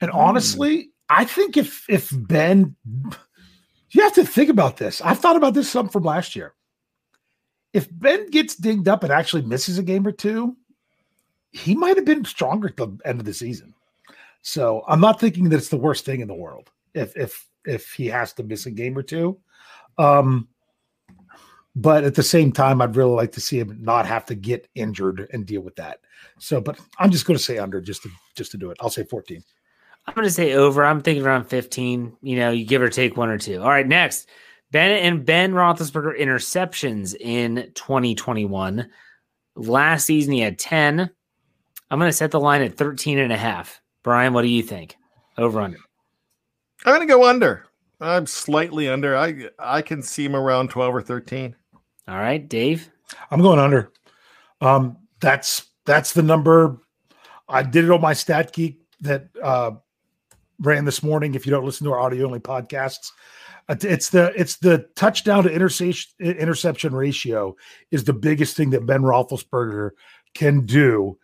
And 0.00 0.10
Hmm. 0.10 0.18
honestly, 0.18 0.90
I 1.08 1.24
think 1.24 1.56
if 1.56 1.84
if 1.88 2.10
Ben 2.12 2.74
you 3.90 4.02
have 4.02 4.14
to 4.14 4.24
think 4.26 4.50
about 4.50 4.76
this. 4.76 5.00
I've 5.00 5.18
thought 5.20 5.36
about 5.36 5.54
this 5.54 5.70
some 5.70 5.88
from 5.88 6.02
last 6.02 6.36
year. 6.36 6.54
If 7.72 7.88
Ben 7.90 8.30
gets 8.30 8.56
dinged 8.56 8.88
up 8.88 9.02
and 9.04 9.12
actually 9.12 9.42
misses 9.42 9.78
a 9.78 9.82
game 9.82 10.06
or 10.06 10.12
two, 10.12 10.56
he 11.52 11.74
might 11.74 11.96
have 11.96 12.04
been 12.04 12.24
stronger 12.24 12.68
at 12.68 12.76
the 12.76 12.96
end 13.04 13.20
of 13.20 13.26
the 13.26 13.34
season. 13.34 13.74
So 14.42 14.84
I'm 14.86 15.00
not 15.00 15.20
thinking 15.20 15.48
that 15.48 15.56
it's 15.56 15.68
the 15.68 15.76
worst 15.76 16.04
thing 16.04 16.20
in 16.20 16.28
the 16.28 16.34
world 16.34 16.70
if 16.94 17.16
if 17.16 17.46
if 17.64 17.92
he 17.92 18.06
has 18.06 18.32
to 18.34 18.42
miss 18.42 18.66
a 18.66 18.70
game 18.70 18.96
or 18.96 19.02
two. 19.02 19.38
Um, 19.98 20.48
but 21.76 22.04
at 22.04 22.14
the 22.14 22.22
same 22.22 22.52
time, 22.52 22.80
I'd 22.80 22.96
really 22.96 23.12
like 23.12 23.32
to 23.32 23.40
see 23.40 23.58
him 23.58 23.78
not 23.80 24.06
have 24.06 24.24
to 24.26 24.34
get 24.34 24.66
injured 24.74 25.28
and 25.32 25.44
deal 25.44 25.60
with 25.60 25.76
that. 25.76 26.00
So, 26.38 26.58
but 26.58 26.80
I'm 26.98 27.10
just 27.10 27.26
going 27.26 27.36
to 27.36 27.42
say 27.42 27.58
under 27.58 27.82
just 27.82 28.02
to 28.02 28.08
just 28.34 28.50
to 28.52 28.56
do 28.56 28.70
it. 28.70 28.78
I'll 28.80 28.90
say 28.90 29.04
14. 29.04 29.44
I'm 30.06 30.14
going 30.14 30.26
to 30.26 30.32
say 30.32 30.54
over. 30.54 30.84
I'm 30.84 31.02
thinking 31.02 31.24
around 31.24 31.44
15. 31.44 32.16
You 32.22 32.36
know, 32.36 32.50
you 32.50 32.64
give 32.64 32.80
or 32.80 32.88
take 32.88 33.18
one 33.18 33.28
or 33.28 33.36
two. 33.36 33.60
All 33.60 33.68
right, 33.68 33.86
next. 33.86 34.28
Ben 34.72 34.90
and 34.90 35.24
Ben 35.24 35.52
Roethlisberger 35.52 36.18
interceptions 36.18 37.14
in 37.20 37.70
2021. 37.74 38.88
Last 39.56 40.06
season, 40.06 40.32
he 40.32 40.40
had 40.40 40.58
10. 40.58 41.10
I'm 41.90 41.98
going 41.98 42.08
to 42.08 42.16
set 42.16 42.30
the 42.30 42.40
line 42.40 42.62
at 42.62 42.76
13 42.76 43.18
and 43.18 43.32
a 43.32 43.36
half. 43.36 43.82
Brian, 44.02 44.32
what 44.32 44.42
do 44.42 44.48
you 44.48 44.62
think? 44.62 44.96
Over 45.36 45.60
under. 45.60 45.78
I'm 46.84 46.94
going 46.94 47.06
to 47.06 47.12
go 47.12 47.28
under. 47.28 47.66
I'm 48.00 48.26
slightly 48.26 48.88
under. 48.88 49.16
I 49.16 49.48
I 49.58 49.82
can 49.82 50.02
see 50.02 50.24
him 50.24 50.36
around 50.36 50.68
12 50.70 50.94
or 50.94 51.02
13. 51.02 51.54
All 52.08 52.18
right, 52.18 52.48
Dave. 52.48 52.90
I'm 53.30 53.42
going 53.42 53.58
under. 53.58 53.92
Um, 54.60 54.96
that's 55.20 55.66
that's 55.84 56.12
the 56.12 56.22
number. 56.22 56.78
I 57.48 57.62
did 57.62 57.84
it 57.84 57.90
on 57.90 58.00
my 58.00 58.12
Stat 58.12 58.52
Geek 58.52 58.80
that 59.00 59.28
uh, 59.42 59.72
ran 60.60 60.84
this 60.84 61.02
morning. 61.02 61.34
If 61.34 61.46
you 61.46 61.50
don't 61.50 61.64
listen 61.64 61.84
to 61.86 61.92
our 61.92 62.00
audio 62.00 62.26
only 62.26 62.40
podcasts, 62.40 63.10
Uh, 63.68 63.74
it's 63.80 64.10
the 64.10 64.32
it's 64.40 64.58
the 64.58 64.86
touchdown 64.94 65.42
to 65.42 65.50
interception 65.50 66.12
interception 66.20 66.94
ratio 66.94 67.56
is 67.90 68.04
the 68.04 68.12
biggest 68.12 68.56
thing 68.56 68.70
that 68.70 68.86
Ben 68.86 69.02
Roethlisberger 69.02 69.90
can 70.34 70.64
do. 70.64 71.18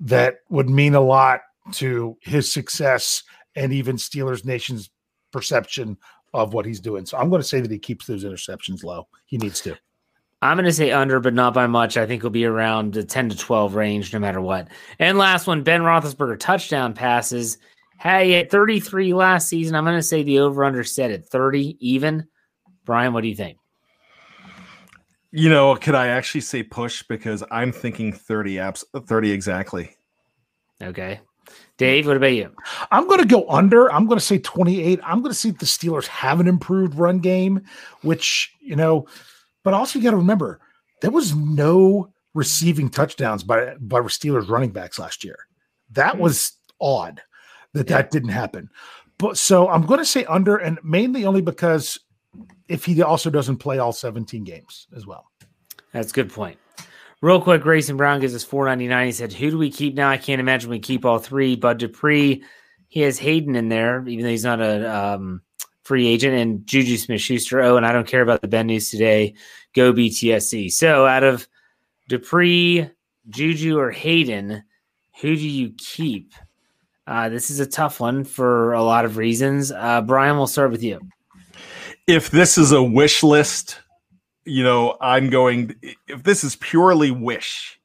That 0.00 0.36
would 0.48 0.70
mean 0.70 0.94
a 0.94 1.00
lot 1.00 1.40
to 1.72 2.16
his 2.22 2.50
success 2.50 3.22
and 3.54 3.72
even 3.72 3.96
Steelers 3.96 4.44
Nation's 4.44 4.90
perception 5.32 5.98
of 6.32 6.54
what 6.54 6.64
he's 6.64 6.80
doing. 6.80 7.04
So 7.06 7.18
I'm 7.18 7.28
going 7.28 7.42
to 7.42 7.48
say 7.48 7.60
that 7.60 7.70
he 7.70 7.78
keeps 7.78 8.06
those 8.06 8.24
interceptions 8.24 8.82
low. 8.82 9.06
He 9.26 9.36
needs 9.36 9.60
to. 9.62 9.76
I'm 10.42 10.56
going 10.56 10.64
to 10.64 10.72
say 10.72 10.90
under, 10.90 11.20
but 11.20 11.34
not 11.34 11.54
by 11.54 11.68
much. 11.68 11.96
I 11.96 12.04
think 12.04 12.20
it'll 12.20 12.30
be 12.30 12.44
around 12.44 12.94
the 12.94 13.04
10 13.04 13.28
to 13.28 13.36
12 13.36 13.76
range 13.76 14.12
no 14.12 14.18
matter 14.18 14.40
what. 14.40 14.66
And 14.98 15.16
last 15.16 15.46
one, 15.46 15.62
Ben 15.62 15.82
Roethlisberger 15.82 16.38
touchdown 16.40 16.94
passes. 16.94 17.58
Hey, 18.00 18.34
at 18.34 18.50
33 18.50 19.14
last 19.14 19.48
season, 19.48 19.76
I'm 19.76 19.84
going 19.84 19.96
to 19.96 20.02
say 20.02 20.24
the 20.24 20.40
over 20.40 20.64
under 20.64 20.82
set 20.82 21.12
at 21.12 21.24
30 21.24 21.76
even. 21.78 22.26
Brian, 22.84 23.12
what 23.12 23.20
do 23.20 23.28
you 23.28 23.36
think? 23.36 23.58
You 25.30 25.48
know, 25.48 25.76
could 25.76 25.94
I 25.94 26.08
actually 26.08 26.40
say 26.40 26.64
push 26.64 27.04
because 27.04 27.44
I'm 27.52 27.70
thinking 27.70 28.12
30 28.12 28.56
apps 28.56 28.82
30 29.06 29.30
exactly. 29.30 29.96
Okay. 30.82 31.20
Dave, 31.76 32.08
what 32.08 32.16
about 32.16 32.26
you? 32.26 32.52
I'm 32.90 33.06
going 33.06 33.20
to 33.20 33.26
go 33.26 33.48
under. 33.48 33.92
I'm 33.92 34.06
going 34.06 34.18
to 34.18 34.24
say 34.24 34.38
28. 34.38 34.98
I'm 35.04 35.22
going 35.22 35.30
to 35.30 35.38
see 35.38 35.50
if 35.50 35.58
the 35.58 35.66
Steelers 35.66 36.06
have 36.06 36.40
an 36.40 36.48
improved 36.48 36.96
run 36.96 37.20
game, 37.20 37.62
which, 38.02 38.52
you 38.60 38.74
know, 38.74 39.06
but 39.62 39.74
also 39.74 39.98
you 39.98 40.04
got 40.04 40.12
to 40.12 40.16
remember 40.16 40.60
there 41.00 41.10
was 41.10 41.34
no 41.34 42.12
receiving 42.34 42.88
touchdowns 42.88 43.42
by 43.42 43.74
by 43.80 44.00
Steelers 44.00 44.48
running 44.48 44.70
backs 44.70 44.98
last 44.98 45.24
year. 45.24 45.36
That 45.90 46.18
was 46.18 46.52
odd 46.80 47.22
that 47.74 47.88
that 47.88 48.10
didn't 48.10 48.30
happen. 48.30 48.70
But 49.18 49.38
so 49.38 49.68
I'm 49.68 49.86
going 49.86 50.00
to 50.00 50.04
say 50.04 50.24
under 50.24 50.56
and 50.56 50.78
mainly 50.82 51.24
only 51.24 51.42
because 51.42 51.98
if 52.68 52.84
he 52.84 53.02
also 53.02 53.30
doesn't 53.30 53.58
play 53.58 53.78
all 53.78 53.92
17 53.92 54.44
games 54.44 54.86
as 54.96 55.06
well. 55.06 55.30
That's 55.92 56.10
a 56.10 56.14
good 56.14 56.32
point. 56.32 56.58
Real 57.20 57.40
quick, 57.40 57.62
Grayson 57.62 57.96
Brown 57.96 58.20
gives 58.20 58.34
us 58.34 58.42
499. 58.42 59.06
He 59.06 59.12
said, 59.12 59.32
Who 59.32 59.50
do 59.50 59.58
we 59.58 59.70
keep 59.70 59.94
now? 59.94 60.08
I 60.08 60.16
can't 60.16 60.40
imagine 60.40 60.70
we 60.70 60.80
keep 60.80 61.04
all 61.04 61.18
three. 61.18 61.54
Bud 61.54 61.78
Dupree, 61.78 62.42
he 62.88 63.00
has 63.02 63.18
Haden 63.18 63.54
in 63.54 63.68
there, 63.68 64.06
even 64.08 64.24
though 64.24 64.30
he's 64.30 64.44
not 64.44 64.60
a 64.60 64.92
um, 64.92 65.42
free 65.82 66.06
agent, 66.06 66.34
and 66.34 66.66
Juju 66.66 66.96
Smith 66.96 67.20
Schuster. 67.20 67.60
Oh, 67.60 67.76
and 67.76 67.86
I 67.86 67.92
don't 67.92 68.06
care 68.06 68.22
about 68.22 68.42
the 68.42 68.48
Ben 68.48 68.66
news 68.66 68.90
today. 68.90 69.34
Go 69.74 69.92
BTSC. 69.92 70.70
So 70.72 71.06
out 71.06 71.24
of 71.24 71.46
Dupree, 72.08 72.88
Juju, 73.28 73.78
or 73.78 73.90
Haden, 73.90 74.62
who 75.20 75.36
do 75.36 75.48
you 75.48 75.72
keep? 75.76 76.34
Uh, 77.06 77.28
this 77.28 77.50
is 77.50 77.60
a 77.60 77.66
tough 77.66 78.00
one 78.00 78.24
for 78.24 78.72
a 78.72 78.82
lot 78.82 79.04
of 79.04 79.16
reasons. 79.16 79.72
Uh, 79.72 80.00
Brian, 80.02 80.36
we'll 80.36 80.46
start 80.46 80.70
with 80.70 80.82
you. 80.82 81.00
If 82.06 82.30
this 82.30 82.58
is 82.58 82.72
a 82.72 82.82
wish 82.82 83.22
list, 83.22 83.80
you 84.44 84.62
know, 84.62 84.96
I'm 85.00 85.30
going 85.30 85.74
if 86.08 86.22
this 86.22 86.44
is 86.44 86.56
purely 86.56 87.10
wish, 87.10 87.80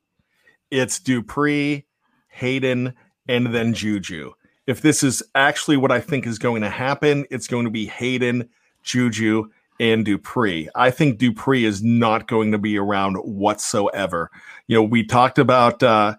it's 0.72 1.00
Dupree, 1.00 1.86
Haden, 2.30 2.94
and 3.28 3.54
then 3.54 3.74
Juju. 3.74 4.34
If 4.68 4.82
this 4.82 5.02
is 5.02 5.24
actually 5.34 5.78
what 5.78 5.92
I 5.92 6.00
think 6.00 6.28
is 6.28 6.38
going 6.38 6.62
to 6.62 6.70
happen, 6.70 7.26
it's 7.32 7.48
going 7.48 7.66
to 7.66 7.72
be 7.72 7.88
Haden, 7.88 8.50
Juju, 8.84 9.50
and 9.80 10.06
Dupree. 10.06 10.70
I 10.76 10.92
think 10.92 11.18
Dupree 11.18 11.66
is 11.66 11.84
not 11.84 12.28
going 12.28 12.52
to 12.52 12.58
be 12.58 12.78
around 12.78 13.16
whatsoever. 13.16 14.30
You 14.68 14.78
know, 14.78 14.84
we 14.84 15.06
talked 15.06 15.40
about 15.40 15.82
uh 15.84 16.16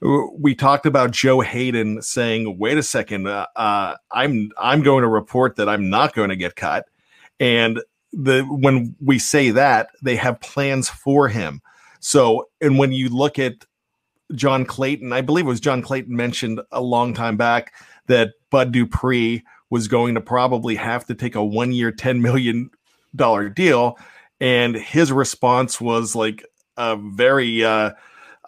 we 0.00 0.54
talked 0.54 0.86
about 0.86 1.10
Joe 1.10 1.40
Haden 1.40 2.02
saying, 2.02 2.58
"Wait 2.58 2.78
a 2.78 2.82
second, 2.82 3.26
uh, 3.26 3.46
uh, 3.56 3.96
I'm 4.12 4.52
I'm 4.60 4.82
going 4.82 5.02
to 5.02 5.08
report 5.08 5.56
that 5.56 5.68
I'm 5.68 5.90
not 5.90 6.14
going 6.14 6.28
to 6.28 6.36
get 6.36 6.54
cut," 6.54 6.86
and 7.40 7.82
the 8.12 8.42
when 8.42 8.94
we 9.04 9.18
say 9.18 9.50
that 9.50 9.88
they 10.02 10.16
have 10.16 10.40
plans 10.40 10.88
for 10.88 11.28
him. 11.28 11.60
So, 12.00 12.48
and 12.60 12.78
when 12.78 12.92
you 12.92 13.08
look 13.08 13.40
at 13.40 13.64
John 14.34 14.64
Clayton, 14.64 15.12
I 15.12 15.20
believe 15.20 15.46
it 15.46 15.48
was 15.48 15.60
John 15.60 15.82
Clayton 15.82 16.14
mentioned 16.14 16.60
a 16.70 16.80
long 16.82 17.14
time 17.14 17.36
back 17.36 17.72
that 18.06 18.32
Bud 18.50 18.72
Dupree 18.72 19.42
was 19.70 19.88
going 19.88 20.14
to 20.14 20.20
probably 20.20 20.74
have 20.76 21.06
to 21.06 21.14
take 21.14 21.34
a 21.34 21.44
one 21.44 21.72
year, 21.72 21.92
$10 21.92 22.20
million 22.20 22.70
deal. 23.54 23.98
And 24.40 24.74
his 24.74 25.12
response 25.12 25.80
was 25.80 26.14
like 26.14 26.44
a 26.76 26.96
very 26.96 27.64
uh, 27.64 27.92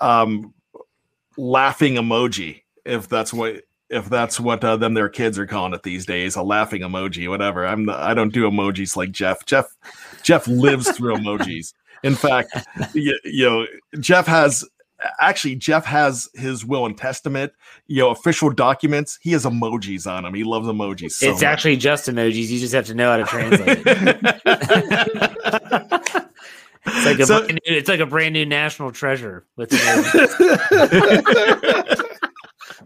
um, 0.01 0.55
laughing 1.37 1.95
emoji, 1.95 2.63
if 2.85 3.09
that's 3.09 3.33
what. 3.33 3.63
If 3.93 4.09
that's 4.09 4.39
what 4.39 4.63
uh, 4.63 4.77
them 4.77 4.95
their 4.95 5.09
kids 5.09 5.37
are 5.37 5.49
calling 5.49 5.75
it 5.75 5.83
these 5.83 6.07
days, 6.07 6.37
a 6.37 6.45
laughing 6.45 6.83
emoji, 6.83 7.29
whatever. 7.29 7.67
I'm 7.67 7.87
the, 7.87 7.93
I 7.93 8.15
don't 8.15 8.33
do 8.33 8.49
emojis 8.49 8.95
like 8.95 9.11
Jeff. 9.11 9.45
Jeff 9.47 9.67
Jeff 10.23 10.47
lives 10.47 10.89
through 10.93 11.17
emojis. 11.17 11.75
In 12.05 12.15
fact, 12.15 12.57
you, 12.95 13.19
you 13.25 13.51
know, 13.51 13.67
Jeff 13.99 14.29
has 14.29 14.65
actually 15.21 15.55
Jeff 15.57 15.85
has 15.85 16.29
his 16.35 16.65
will 16.65 16.87
and 16.87 16.97
testament, 16.97 17.53
you 17.87 18.01
know, 18.03 18.11
official 18.11 18.51
documents. 18.51 19.19
He 19.23 19.33
has 19.33 19.45
emojis 19.45 20.11
on 20.11 20.25
him 20.25 20.33
He 20.35 20.43
loves 20.45 20.67
emojis. 20.69 21.13
So 21.13 21.29
it's 21.31 21.43
much. 21.43 21.49
actually 21.49 21.77
just 21.77 22.09
emojis. 22.09 22.49
You 22.49 22.59
just 22.59 22.73
have 22.75 22.87
to 22.87 22.95
know 22.95 23.11
how 23.11 23.17
to 23.19 23.25
translate 23.25 23.83
it. 23.87 24.37
It's 26.87 27.05
like 27.05 27.19
a 27.19 27.27
So- 27.27 27.41
brand 27.41 27.61
new, 27.69 27.77
it's 27.77 27.89
like 27.91 28.01
a 28.01 28.07
brand 28.07 28.33
new 28.33 28.47
national 28.47 28.91
treasure 28.91 29.45
with 29.55 29.71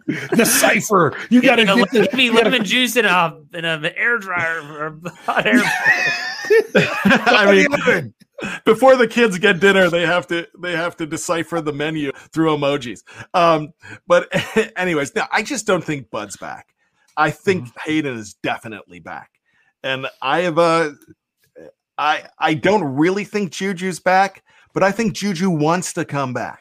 The 0.37 0.45
cipher. 0.45 1.17
You 1.31 1.41
got 1.41 1.57
to 1.57 1.65
Give 1.65 1.77
me 1.77 1.83
get 1.85 1.91
the, 1.93 2.01
give 2.03 2.15
me 2.15 2.29
gotta- 2.29 2.45
lemon 2.51 2.65
juice 2.65 2.97
in 2.97 3.05
a 3.07 3.41
in 3.55 3.65
a 3.65 3.93
air 3.97 4.19
dryer 4.19 4.61
or 4.61 5.01
hot 5.25 5.47
air. 5.47 5.63
I 6.77 7.51
mean, 7.51 8.15
before 8.65 8.97
the 8.97 9.09
kids 9.09 9.39
get 9.39 9.61
dinner, 9.61 9.89
they 9.89 10.05
have 10.05 10.27
to 10.27 10.47
they 10.61 10.73
have 10.73 10.97
to 10.99 11.07
decipher 11.07 11.61
the 11.61 11.73
menu 11.73 12.13
through 12.33 12.55
emojis. 12.57 13.03
Um, 13.33 13.73
but 14.07 14.29
anyways, 14.77 15.15
now 15.15 15.27
I 15.33 15.43
just 15.43 15.67
don't 15.67 15.83
think 15.83 16.11
Bud's 16.11 16.37
back. 16.37 16.69
I 17.17 17.31
think 17.31 17.69
Haden 17.85 18.17
is 18.19 18.35
definitely 18.43 19.01
back, 19.01 19.31
and 19.83 20.07
I 20.21 20.41
have 20.43 20.59
a. 20.59 20.95
I 21.97 22.25
I 22.39 22.55
don't 22.55 22.85
really 22.85 23.25
think 23.25 23.53
Juju's 23.53 24.01
back, 24.01 24.43
but 24.75 24.83
I 24.83 24.91
think 24.93 25.15
Juju 25.15 25.49
wants 25.49 25.93
to 25.95 26.05
come 26.05 26.35
back. 26.35 26.61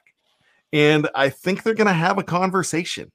And 0.71 1.07
I 1.13 1.29
think 1.29 1.61
they're 1.63 1.73
going 1.75 1.85
to 1.87 1.93
have 1.93 2.17
a 2.17 2.23
conversation, 2.23 3.11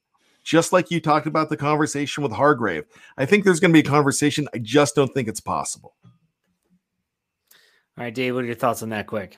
just 0.48 0.72
like 0.72 0.90
you 0.90 0.98
talked 0.98 1.26
about 1.26 1.50
the 1.50 1.58
conversation 1.58 2.22
with 2.22 2.32
Hargrave. 2.32 2.87
I 3.18 3.26
think 3.26 3.44
there's 3.44 3.61
going 3.61 3.70
to 3.70 3.82
be 3.82 3.87
a 3.87 3.90
conversation. 3.90 4.48
I 4.54 4.58
just 4.58 4.94
don't 4.94 5.12
think 5.12 5.28
it's 5.28 5.40
possible. 5.40 5.94
All 6.02 8.04
right, 8.04 8.14
Dave, 8.14 8.34
what 8.34 8.44
are 8.44 8.46
your 8.46 8.54
thoughts 8.54 8.82
on 8.82 8.88
that 8.88 9.06
quick? 9.06 9.37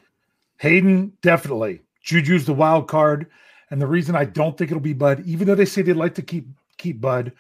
Haden, 0.59 1.13
definitely. 1.21 1.81
Juju's 2.07 2.45
the 2.45 2.55
wild 2.55 2.87
card. 2.87 3.27
And 3.73 3.83
the 3.83 3.89
reason 3.89 4.15
I 4.15 4.25
don't 4.25 4.57
think 4.57 4.71
it'll 4.71 4.81
be 4.81 4.93
Bud, 4.93 5.25
even 5.27 5.49
though 5.49 5.57
they 5.57 5.65
say 5.65 5.83
they'd 5.83 5.95
like 5.95 6.15
to 6.15 6.23
keep 6.23 6.47
keep 6.79 7.01
Bud, 7.01 7.33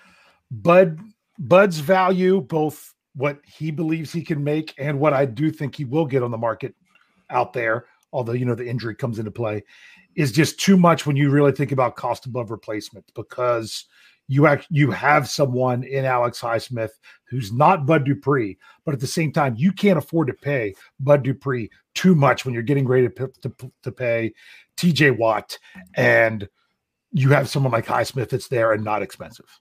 Bud 0.50 0.98
Bud's 1.38 1.78
value, 1.78 2.40
both 2.40 2.92
what 3.14 3.38
he 3.44 3.70
believes 3.70 4.12
he 4.12 4.22
can 4.22 4.42
make 4.42 4.74
and 4.78 4.98
what 4.98 5.12
I 5.12 5.26
do 5.26 5.48
think 5.48 5.76
he 5.76 5.84
will 5.84 6.06
get 6.06 6.24
on 6.24 6.32
the 6.32 6.38
market 6.38 6.74
out 7.30 7.52
there, 7.52 7.86
although 8.12 8.32
you 8.32 8.46
know 8.46 8.56
the 8.56 8.68
injury 8.68 8.96
comes 8.96 9.20
into 9.20 9.30
play, 9.30 9.62
is 10.14 10.32
just 10.32 10.60
too 10.60 10.76
much 10.76 11.06
when 11.06 11.16
you 11.16 11.30
really 11.30 11.52
think 11.52 11.72
about 11.72 11.96
cost 11.96 12.26
above 12.26 12.50
replacement 12.50 13.04
because 13.14 13.86
you 14.28 14.46
act 14.46 14.66
you 14.70 14.90
have 14.90 15.28
someone 15.28 15.82
in 15.82 16.04
Alex 16.04 16.40
Highsmith 16.40 16.90
who's 17.24 17.52
not 17.52 17.84
Bud 17.84 18.04
Dupree, 18.04 18.58
but 18.84 18.94
at 18.94 19.00
the 19.00 19.06
same 19.06 19.32
time 19.32 19.54
you 19.56 19.72
can't 19.72 19.98
afford 19.98 20.28
to 20.28 20.34
pay 20.34 20.74
Bud 21.00 21.24
Dupree 21.24 21.70
too 21.94 22.14
much 22.14 22.44
when 22.44 22.54
you're 22.54 22.62
getting 22.62 22.86
ready 22.86 23.08
to, 23.08 23.32
to, 23.42 23.72
to 23.82 23.92
pay 23.92 24.32
TJ 24.76 25.16
Watt 25.16 25.58
and 25.94 26.48
you 27.12 27.30
have 27.30 27.48
someone 27.48 27.72
like 27.72 27.86
Highsmith 27.86 28.28
that's 28.28 28.48
there 28.48 28.72
and 28.72 28.84
not 28.84 29.02
expensive. 29.02 29.60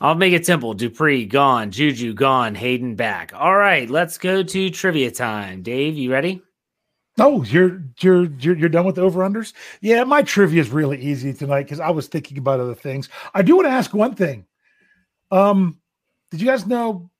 I'll 0.00 0.14
make 0.14 0.34
it 0.34 0.44
simple. 0.44 0.74
Dupree 0.74 1.24
gone, 1.26 1.70
Juju 1.70 2.12
gone, 2.12 2.54
Haden 2.54 2.96
back. 2.96 3.32
All 3.34 3.56
right, 3.56 3.88
let's 3.88 4.18
go 4.18 4.42
to 4.42 4.70
trivia 4.70 5.10
time. 5.10 5.62
Dave, 5.62 5.96
you 5.96 6.12
ready? 6.12 6.42
Oh, 7.18 7.42
you're 7.44 7.82
you're 8.00 8.24
you're, 8.24 8.56
you're 8.56 8.68
done 8.68 8.84
with 8.84 8.96
the 8.96 9.02
over 9.02 9.20
unders? 9.20 9.54
Yeah, 9.80 10.04
my 10.04 10.22
trivia 10.22 10.60
is 10.60 10.70
really 10.70 11.00
easy 11.00 11.32
tonight 11.32 11.64
because 11.64 11.80
I 11.80 11.90
was 11.90 12.08
thinking 12.08 12.36
about 12.38 12.60
other 12.60 12.74
things. 12.74 13.08
I 13.32 13.42
do 13.42 13.56
want 13.56 13.66
to 13.66 13.72
ask 13.72 13.94
one 13.94 14.14
thing. 14.14 14.46
Um, 15.30 15.80
did 16.30 16.40
you 16.40 16.46
guys 16.46 16.66
know 16.66 17.10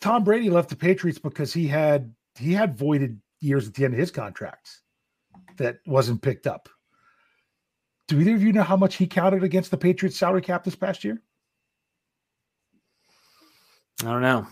Tom 0.00 0.24
Brady 0.24 0.48
left 0.48 0.70
the 0.70 0.76
Patriots 0.76 1.18
because 1.18 1.52
he 1.52 1.68
had 1.68 2.14
he 2.38 2.52
had 2.52 2.78
voided 2.78 3.20
years 3.40 3.68
at 3.68 3.74
the 3.74 3.84
end 3.84 3.92
of 3.92 4.00
his 4.00 4.10
contracts 4.10 4.80
that 5.58 5.78
wasn't 5.86 6.22
picked 6.22 6.46
up? 6.46 6.68
Do 8.08 8.20
either 8.20 8.34
of 8.34 8.42
you 8.42 8.52
know 8.52 8.62
how 8.62 8.76
much 8.76 8.96
he 8.96 9.06
counted 9.06 9.44
against 9.44 9.70
the 9.70 9.76
Patriots 9.76 10.16
salary 10.16 10.42
cap 10.42 10.64
this 10.64 10.74
past 10.74 11.04
year? 11.04 11.20
I 14.00 14.04
don't 14.04 14.22
know. 14.22 14.46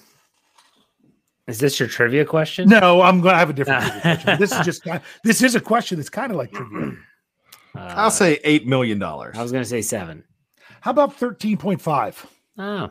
Is 1.51 1.59
this 1.59 1.81
your 1.81 1.89
trivia 1.89 2.25
question? 2.25 2.69
No, 2.69 3.01
I'm 3.03 3.21
going 3.21 3.33
to 3.35 3.39
have 3.39 3.51
a 3.51 3.53
different 3.53 3.83
question. 4.03 4.39
This 4.39 4.53
is 4.53 4.65
just 4.65 4.85
kind 4.85 4.99
of, 4.99 5.03
this 5.25 5.43
is 5.43 5.55
a 5.55 5.61
question 5.61 5.99
that's 5.99 6.09
kind 6.09 6.31
of 6.31 6.39
like 6.39 6.53
trivia. 6.53 6.93
Uh, 7.75 7.79
I'll 7.97 8.11
say 8.11 8.39
$8 8.45 8.67
million. 8.67 9.03
I 9.03 9.31
was 9.43 9.53
going 9.53 9.63
to 9.65 9.69
say 9.69 9.83
seven. 9.83 10.25
How 10.81 10.93
about 10.93 11.19
13.5? 11.19 12.27
Oh, 12.59 12.91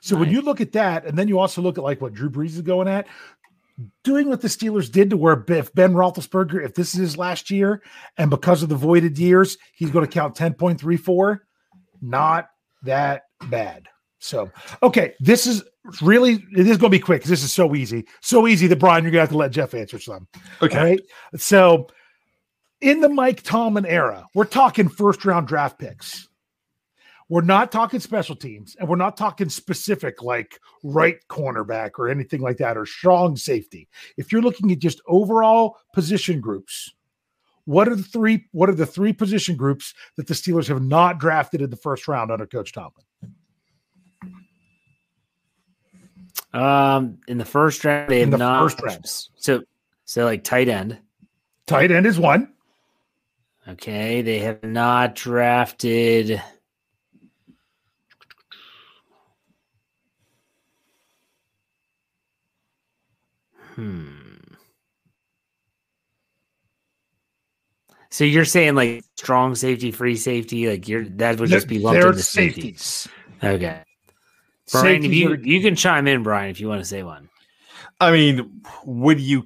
So 0.00 0.16
when 0.16 0.30
you 0.30 0.42
look 0.42 0.60
at 0.60 0.72
that, 0.72 1.06
and 1.06 1.16
then 1.16 1.28
you 1.28 1.38
also 1.38 1.62
look 1.62 1.78
at 1.78 1.84
like 1.84 2.00
what 2.00 2.12
Drew 2.12 2.30
Brees 2.30 2.50
is 2.50 2.62
going 2.62 2.88
at, 2.88 3.06
doing 4.04 4.28
what 4.28 4.40
the 4.40 4.48
Steelers 4.48 4.90
did 4.90 5.10
to 5.10 5.16
where 5.16 5.44
if 5.48 5.72
Ben 5.74 5.94
Roethlisberger, 5.94 6.64
if 6.64 6.74
this 6.74 6.94
is 6.94 7.00
his 7.00 7.16
last 7.16 7.50
year, 7.50 7.82
and 8.18 8.30
because 8.30 8.62
of 8.62 8.68
the 8.68 8.74
voided 8.76 9.18
years, 9.18 9.56
he's 9.74 9.90
going 9.90 10.04
to 10.06 10.12
count 10.12 10.36
10.34, 10.36 11.40
not 12.00 12.48
that 12.82 13.22
bad. 13.48 13.88
So, 14.22 14.52
okay, 14.84 15.14
this 15.18 15.48
is 15.48 15.64
really, 16.00 16.44
it 16.56 16.68
is 16.68 16.76
going 16.76 16.90
to 16.92 16.96
be 16.96 17.00
quick 17.00 17.24
this 17.24 17.42
is 17.42 17.52
so 17.52 17.74
easy. 17.74 18.06
So 18.20 18.46
easy 18.46 18.68
that 18.68 18.78
Brian, 18.78 19.02
you're 19.02 19.10
going 19.10 19.18
to 19.18 19.22
have 19.22 19.30
to 19.30 19.36
let 19.36 19.50
Jeff 19.50 19.74
answer 19.74 19.98
some. 19.98 20.28
Okay. 20.62 20.80
Right. 20.80 21.00
So, 21.36 21.88
in 22.80 23.00
the 23.00 23.08
Mike 23.08 23.42
Tomlin 23.42 23.84
era, 23.84 24.26
we're 24.34 24.44
talking 24.44 24.88
first 24.88 25.24
round 25.24 25.48
draft 25.48 25.78
picks. 25.78 26.28
We're 27.28 27.40
not 27.40 27.72
talking 27.72 27.98
special 27.98 28.36
teams, 28.36 28.76
and 28.78 28.88
we're 28.88 28.96
not 28.96 29.16
talking 29.16 29.48
specific 29.48 30.22
like 30.22 30.60
right 30.84 31.16
cornerback 31.28 31.92
or 31.98 32.08
anything 32.08 32.42
like 32.42 32.58
that 32.58 32.76
or 32.76 32.86
strong 32.86 33.36
safety. 33.36 33.88
If 34.16 34.30
you're 34.30 34.42
looking 34.42 34.70
at 34.70 34.78
just 34.78 35.00
overall 35.08 35.78
position 35.94 36.40
groups, 36.40 36.92
what 37.64 37.88
are 37.88 37.96
the 37.96 38.02
three? 38.02 38.44
What 38.52 38.68
are 38.68 38.74
the 38.74 38.86
three 38.86 39.12
position 39.12 39.56
groups 39.56 39.94
that 40.16 40.28
the 40.28 40.34
Steelers 40.34 40.68
have 40.68 40.82
not 40.82 41.18
drafted 41.18 41.60
in 41.60 41.70
the 41.70 41.76
first 41.76 42.06
round 42.06 42.30
under 42.30 42.46
Coach 42.46 42.72
Tomlin? 42.72 43.04
Um, 46.52 47.18
in 47.26 47.38
the 47.38 47.44
first 47.44 47.84
round, 47.84 48.10
they 48.10 48.22
In 48.22 48.30
have 48.30 48.38
the 48.38 48.44
not. 48.44 48.62
first 48.62 48.82
round. 48.82 49.06
So, 49.36 49.62
so 50.04 50.24
like 50.24 50.44
tight 50.44 50.68
end. 50.68 50.98
Tight 51.66 51.90
end 51.90 52.06
is 52.06 52.18
one. 52.18 52.52
Okay, 53.68 54.22
they 54.22 54.40
have 54.40 54.62
not 54.64 55.14
drafted. 55.14 56.42
Hmm. 63.74 64.08
So 68.10 68.24
you're 68.24 68.44
saying 68.44 68.74
like 68.74 69.04
strong 69.16 69.54
safety, 69.54 69.90
free 69.90 70.16
safety, 70.16 70.68
like 70.68 70.86
you're 70.86 71.04
that 71.04 71.40
would 71.40 71.48
just 71.48 71.66
be 71.66 71.78
lumped 71.78 72.04
into 72.04 72.22
safety. 72.22 72.60
safeties. 72.74 73.08
Okay, 73.42 73.82
Brian, 74.70 75.04
if 75.04 75.12
you 75.12 75.32
are- 75.32 75.38
you 75.38 75.60
can 75.60 75.74
chime 75.76 76.06
in, 76.06 76.22
Brian, 76.22 76.50
if 76.50 76.60
you 76.60 76.68
want 76.68 76.80
to 76.80 76.84
say 76.84 77.02
one. 77.02 77.28
I 78.00 78.10
mean, 78.12 78.62
would 78.84 79.20
you 79.20 79.44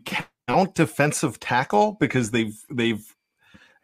count 0.48 0.74
defensive 0.74 1.38
tackle 1.40 1.96
because 2.00 2.31
they've 2.31 2.57
they've 2.70 3.05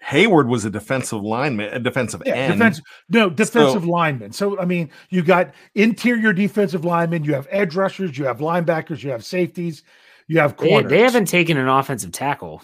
Heyward 0.05 0.49
was 0.49 0.65
a 0.65 0.71
defensive 0.71 1.23
lineman, 1.23 1.73
a 1.73 1.79
defensive 1.79 2.23
Yeah, 2.27 2.35
end. 2.35 2.55
defense, 2.55 2.81
no 3.09 3.31
defensive 3.31 3.83
So- 3.83 3.89
linemen. 3.89 4.33
So 4.33 4.59
I 4.59 4.65
mean, 4.65 4.91
you 5.11 5.23
got 5.23 5.55
interior 5.75 6.33
defensive 6.33 6.85
linemen, 6.85 7.23
you 7.25 7.35
have 7.35 7.47
edge 7.51 7.77
rushers, 7.77 8.19
you 8.19 8.25
have 8.25 8.39
linebackers, 8.39 9.03
you 9.05 9.11
have 9.11 9.25
safeties, 9.25 9.85
you 10.27 10.39
have 10.41 10.57
They, 10.57 10.83
they 10.83 11.01
haven't 11.01 11.27
taken 11.27 11.57
an 11.57 11.69
offensive 11.69 12.11
tackle. 12.13 12.63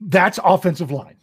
That's 0.00 0.38
offensive 0.42 0.90
line. 0.90 1.16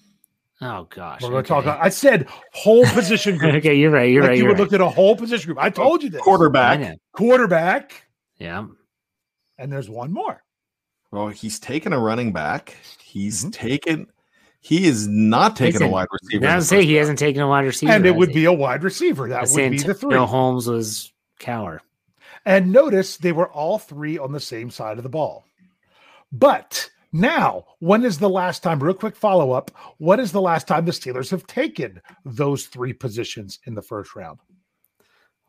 Oh 0.62 0.88
gosh, 0.90 1.22
We're 1.22 1.30
going 1.30 1.44
to 1.46 1.56
okay. 1.56 1.66
talk. 1.68 1.80
I 1.82 1.88
said 1.90 2.28
whole 2.54 2.86
position 2.88 3.38
group. 3.40 3.56
okay, 3.56 3.76
you're 3.76 3.92
right. 3.92 4.12
You're 4.12 4.22
like 4.24 4.30
right. 4.30 4.38
you 4.38 4.44
You're 4.44 4.52
would 4.52 4.60
right. 4.60 4.64
look 4.72 4.74
at 4.74 4.82
a 4.82 4.90
whole 4.90 5.16
position 5.16 5.48
group. 5.48 5.58
I 5.58 5.70
told 5.70 6.04
you 6.04 6.10
this. 6.10 6.22
Quarterback. 6.22 6.98
quarterback, 7.14 8.04
Yeah. 8.40 8.66
and 9.58 9.72
there's 9.72 9.90
one 9.90 10.12
more. 10.12 10.44
Well, 11.12 11.30
he's 11.30 11.60
taken 11.60 11.94
a 11.94 12.00
running 12.00 12.34
back. 12.34 12.76
He's 13.02 13.46
Mhm. 13.46 13.54
taken. 13.54 14.08
He 14.60 14.86
is 14.86 15.08
not 15.08 15.56
taking 15.56 15.78
a 15.78 15.86
Listen, 15.86 15.92
wide 15.92 16.08
receiver. 16.12 16.46
I 16.46 16.50
in 16.52 16.56
was 16.58 16.70
the 16.70 16.76
say 16.76 16.86
he 16.86 16.94
round. 16.96 17.00
hasn't 17.00 17.20
taken 17.20 17.42
a 17.42 17.48
wide 17.48 17.66
receiver, 17.66 17.92
and 17.94 18.06
it 18.06 18.16
would 18.16 18.28
he? 18.30 18.36
be 18.36 18.46
a 18.46 18.52
wide 18.54 18.84
receiver. 18.84 19.30
That 19.30 19.38
I 19.38 19.42
was 19.42 19.52
would 19.52 19.56
saying 19.56 19.72
be 19.72 19.78
the 19.78 19.94
three. 19.94 20.10
Antonio 20.10 20.26
Holmes 20.26 20.68
was 20.68 21.14
Cowher. 21.40 21.80
And 22.46 22.72
notice 22.74 23.16
they 23.16 23.32
were 23.32 23.50
all 23.50 23.80
three 23.80 24.18
on 24.18 24.34
the 24.34 24.40
same 24.42 24.70
side 24.70 24.98
of 24.98 25.04
the 25.04 25.10
ball. 25.10 25.46
But 26.34 26.90
now, 27.12 27.66
when 27.80 28.04
is 28.04 28.20
the 28.20 28.30
last 28.30 28.62
time, 28.64 28.82
real 28.84 28.94
quick 28.94 29.16
follow 29.16 29.52
up, 29.52 29.72
what 29.98 30.20
is 30.20 30.32
the 30.32 30.42
last 30.42 30.68
time 30.68 30.86
the 30.86 30.92
Steelers 30.92 31.32
have 31.32 31.48
taken 31.48 32.00
those 32.26 32.66
three 32.68 32.94
positions 32.94 33.58
in 33.66 33.74
the 33.74 33.82
first 33.82 34.16
round? 34.16 34.38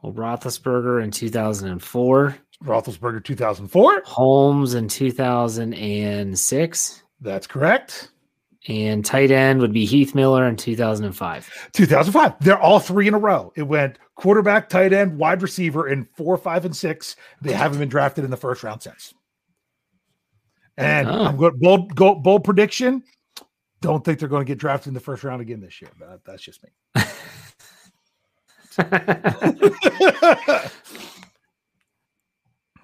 Well, 0.03 0.14
Roethlisberger 0.14 1.03
in 1.05 1.11
2004, 1.11 2.37
Roethlisberger 2.64 3.23
2004. 3.25 4.03
Holmes 4.07 4.73
in 4.75 4.88
2006, 4.88 7.03
That's 7.20 7.46
correct. 7.46 8.11
and 8.68 9.05
tight 9.05 9.31
end 9.31 9.61
would 9.61 9.75
be 9.75 9.85
Heath 9.85 10.14
Miller 10.14 10.49
in 10.49 10.57
2005. 10.57 11.68
2005. 11.73 12.35
They're 12.40 12.59
all 12.59 12.81
three 12.81 13.09
in 13.09 13.14
a 13.14 13.18
row. 13.18 13.53
It 13.57 13.64
went 13.64 13.99
quarterback, 14.14 14.70
tight 14.70 14.94
end, 14.94 15.18
wide 15.18 15.42
receiver 15.42 15.87
in 15.88 16.07
four, 16.16 16.38
five, 16.38 16.64
and 16.64 16.75
six. 16.75 17.16
They 17.42 17.53
haven't 17.53 17.79
been 17.79 17.90
drafted 17.90 18.25
in 18.25 18.31
the 18.31 18.37
first 18.38 18.62
round 18.62 18.83
since. 18.83 19.12
And 20.76 21.09
Oh. 21.09 21.24
I'm 21.24 21.37
going 21.37 21.59
bold, 21.59 21.94
go, 21.94 22.14
bold 22.14 22.44
prediction. 22.44 23.02
Don't 23.80 24.04
think 24.04 24.18
they're 24.18 24.28
going 24.28 24.44
to 24.44 24.48
get 24.48 24.59
drafted 24.59 24.88
in 24.88 24.94
the 24.94 25.00
first 25.00 25.24
round 25.24 25.42
again 25.42 25.61
this 25.61 25.80
year. 25.80 25.90
But 25.98 26.20
that's 26.24 26.42
just 26.42 26.62
me. 26.62 26.70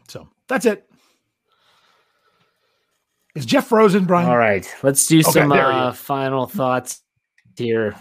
so 0.08 0.28
that's 0.48 0.66
it. 0.66 0.88
Is 3.34 3.44
Jeff 3.44 3.66
frozen, 3.66 4.06
Brian? 4.06 4.30
All 4.30 4.38
right, 4.38 4.66
let's 4.82 5.06
do 5.06 5.18
Okay, 5.20 5.30
some 5.30 5.52
uh, 5.52 5.92
final 5.92 6.46
thoughts 6.46 7.02
here. 7.56 7.94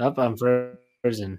Up, 0.00 0.18
I'm 0.18 0.36
frozen. 0.36 1.38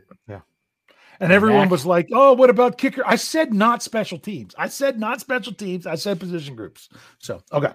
And 1.19 1.31
everyone 1.31 1.63
Back. 1.63 1.71
was 1.71 1.85
like, 1.85 2.09
"Oh, 2.11 2.33
what 2.33 2.49
about 2.49 2.77
kicker?" 2.77 3.03
I 3.05 3.15
said 3.15 3.53
not 3.53 3.81
special 3.81 4.19
teams. 4.19 4.53
I 4.57 4.67
said 4.67 4.99
not 4.99 5.19
special 5.19 5.53
teams. 5.53 5.87
I 5.87 5.95
said 5.95 6.19
position 6.19 6.55
groups. 6.55 6.89
So 7.19 7.41
okay, 7.51 7.73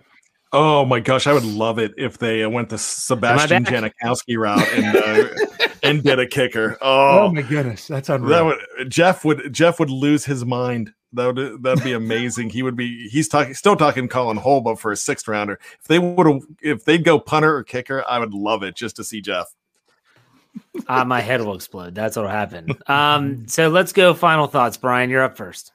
Oh 0.54 0.84
my 0.84 1.00
gosh, 1.00 1.26
I 1.26 1.32
would 1.32 1.44
love 1.44 1.78
it 1.78 1.94
if 1.96 2.18
they 2.18 2.44
uh, 2.44 2.50
went 2.50 2.68
the 2.68 2.76
Sebastian 2.76 3.64
Janikowski 3.64 4.36
route 4.36 4.68
and 4.74 4.96
uh, 4.96 5.68
and 5.82 6.02
did 6.02 6.18
a 6.18 6.26
kicker. 6.26 6.76
Oh, 6.82 7.20
oh 7.20 7.32
my 7.32 7.40
goodness, 7.40 7.86
that's 7.86 8.10
unreal. 8.10 8.30
That 8.30 8.44
would 8.44 8.90
Jeff 8.90 9.24
would 9.24 9.50
Jeff 9.52 9.80
would 9.80 9.88
lose 9.88 10.26
his 10.26 10.44
mind. 10.44 10.92
That 11.14 11.34
would 11.34 11.62
that'd 11.62 11.82
be 11.82 11.94
amazing. 11.94 12.50
he 12.50 12.62
would 12.62 12.76
be 12.76 13.08
he's 13.08 13.28
talking 13.28 13.54
still 13.54 13.76
talking 13.76 14.08
Colin 14.08 14.38
Holba 14.38 14.78
for 14.78 14.92
a 14.92 14.96
sixth 14.96 15.26
rounder. 15.26 15.58
If 15.80 15.84
they 15.84 15.98
would 15.98 16.26
have 16.26 16.42
if 16.60 16.84
they'd 16.84 17.02
go 17.02 17.18
punter 17.18 17.56
or 17.56 17.64
kicker, 17.64 18.04
I 18.06 18.18
would 18.18 18.34
love 18.34 18.62
it 18.62 18.76
just 18.76 18.96
to 18.96 19.04
see 19.04 19.22
Jeff. 19.22 19.54
Uh, 20.88 21.04
my 21.04 21.20
head 21.20 21.40
will 21.40 21.54
explode. 21.54 21.94
That's 21.94 22.16
what'll 22.16 22.30
happen. 22.30 22.68
Um, 22.86 23.46
so 23.48 23.68
let's 23.68 23.92
go. 23.92 24.14
Final 24.14 24.46
thoughts, 24.46 24.76
Brian. 24.76 25.10
You're 25.10 25.22
up 25.22 25.36
first. 25.36 25.72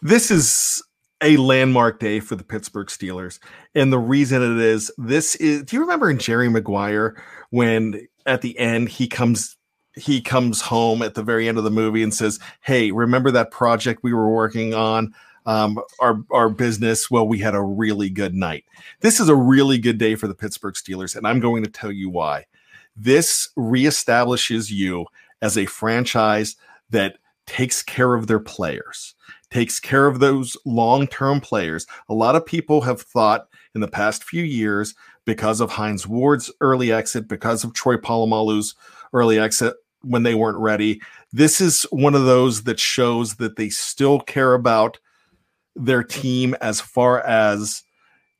This 0.00 0.30
is 0.30 0.82
a 1.22 1.36
landmark 1.36 2.00
day 2.00 2.20
for 2.20 2.34
the 2.34 2.44
Pittsburgh 2.44 2.88
Steelers. 2.88 3.38
And 3.74 3.92
the 3.92 3.98
reason 3.98 4.42
it 4.42 4.58
is 4.58 4.90
this 4.98 5.36
is 5.36 5.62
do 5.62 5.76
you 5.76 5.80
remember 5.80 6.10
in 6.10 6.18
Jerry 6.18 6.48
Maguire 6.48 7.22
when 7.50 8.06
at 8.26 8.42
the 8.42 8.58
end 8.58 8.88
he 8.88 9.06
comes 9.06 9.56
he 9.94 10.20
comes 10.20 10.60
home 10.60 11.02
at 11.02 11.14
the 11.14 11.22
very 11.22 11.48
end 11.48 11.58
of 11.58 11.64
the 11.64 11.70
movie 11.70 12.02
and 12.02 12.12
says, 12.12 12.40
Hey, 12.62 12.90
remember 12.90 13.30
that 13.30 13.50
project 13.50 14.02
we 14.02 14.12
were 14.12 14.30
working 14.30 14.74
on? 14.74 15.14
Um, 15.44 15.80
our 15.98 16.22
our 16.30 16.48
business. 16.48 17.10
Well, 17.10 17.26
we 17.26 17.38
had 17.38 17.54
a 17.54 17.62
really 17.62 18.08
good 18.10 18.34
night. 18.34 18.64
This 19.00 19.18
is 19.18 19.28
a 19.28 19.34
really 19.34 19.78
good 19.78 19.98
day 19.98 20.14
for 20.14 20.28
the 20.28 20.36
Pittsburgh 20.36 20.74
Steelers, 20.74 21.16
and 21.16 21.26
I'm 21.26 21.40
going 21.40 21.64
to 21.64 21.70
tell 21.70 21.90
you 21.90 22.10
why. 22.10 22.46
This 22.96 23.48
reestablishes 23.56 24.70
you 24.70 25.06
as 25.40 25.56
a 25.56 25.66
franchise 25.66 26.56
that 26.90 27.18
takes 27.46 27.82
care 27.82 28.14
of 28.14 28.26
their 28.26 28.40
players, 28.40 29.14
takes 29.50 29.80
care 29.80 30.06
of 30.06 30.20
those 30.20 30.56
long 30.64 31.06
term 31.06 31.40
players. 31.40 31.86
A 32.08 32.14
lot 32.14 32.36
of 32.36 32.46
people 32.46 32.80
have 32.82 33.02
thought 33.02 33.48
in 33.74 33.80
the 33.80 33.88
past 33.88 34.24
few 34.24 34.42
years, 34.42 34.94
because 35.24 35.60
of 35.60 35.70
Hines 35.70 36.06
Ward's 36.06 36.50
early 36.60 36.92
exit, 36.92 37.28
because 37.28 37.64
of 37.64 37.72
Troy 37.72 37.96
Polamalu's 37.96 38.74
early 39.12 39.38
exit 39.38 39.74
when 40.02 40.24
they 40.24 40.34
weren't 40.34 40.58
ready, 40.58 41.00
this 41.32 41.60
is 41.60 41.84
one 41.90 42.14
of 42.14 42.24
those 42.24 42.64
that 42.64 42.80
shows 42.80 43.36
that 43.36 43.56
they 43.56 43.68
still 43.68 44.20
care 44.20 44.54
about 44.54 44.98
their 45.76 46.02
team 46.02 46.54
as 46.60 46.80
far 46.80 47.20
as 47.20 47.82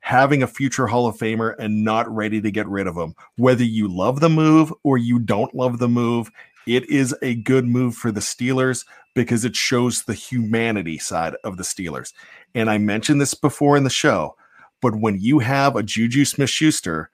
having 0.02 0.42
a 0.42 0.48
future 0.48 0.88
Hall 0.88 1.06
of 1.06 1.16
Famer 1.16 1.54
and 1.58 1.84
not 1.84 2.12
ready 2.12 2.40
to 2.40 2.50
get 2.50 2.68
rid 2.68 2.86
of 2.86 2.96
him. 2.96 3.14
Whether 3.36 3.64
you 3.64 3.88
love 3.88 4.20
the 4.20 4.28
move 4.28 4.72
or 4.82 4.98
you 4.98 5.20
don't 5.20 5.54
love 5.54 5.78
the 5.78 5.88
move, 5.88 6.30
it 6.66 6.88
is 6.90 7.14
a 7.22 7.36
good 7.36 7.66
move 7.66 7.94
for 7.94 8.10
the 8.10 8.20
Steelers 8.20 8.84
because 9.14 9.44
it 9.44 9.54
shows 9.54 10.02
the 10.02 10.14
humanity 10.14 10.98
side 10.98 11.36
of 11.44 11.56
the 11.56 11.62
Steelers. 11.62 12.12
And 12.54 12.68
I 12.68 12.78
mentioned 12.78 13.20
this 13.20 13.34
before 13.34 13.76
in 13.76 13.84
the 13.84 13.90
show, 13.90 14.34
but 14.80 14.96
when 14.96 15.20
you 15.20 15.38
have 15.38 15.76
a 15.76 15.84
Juju 15.84 16.24
Smith 16.24 16.50
Schuster 16.50 17.10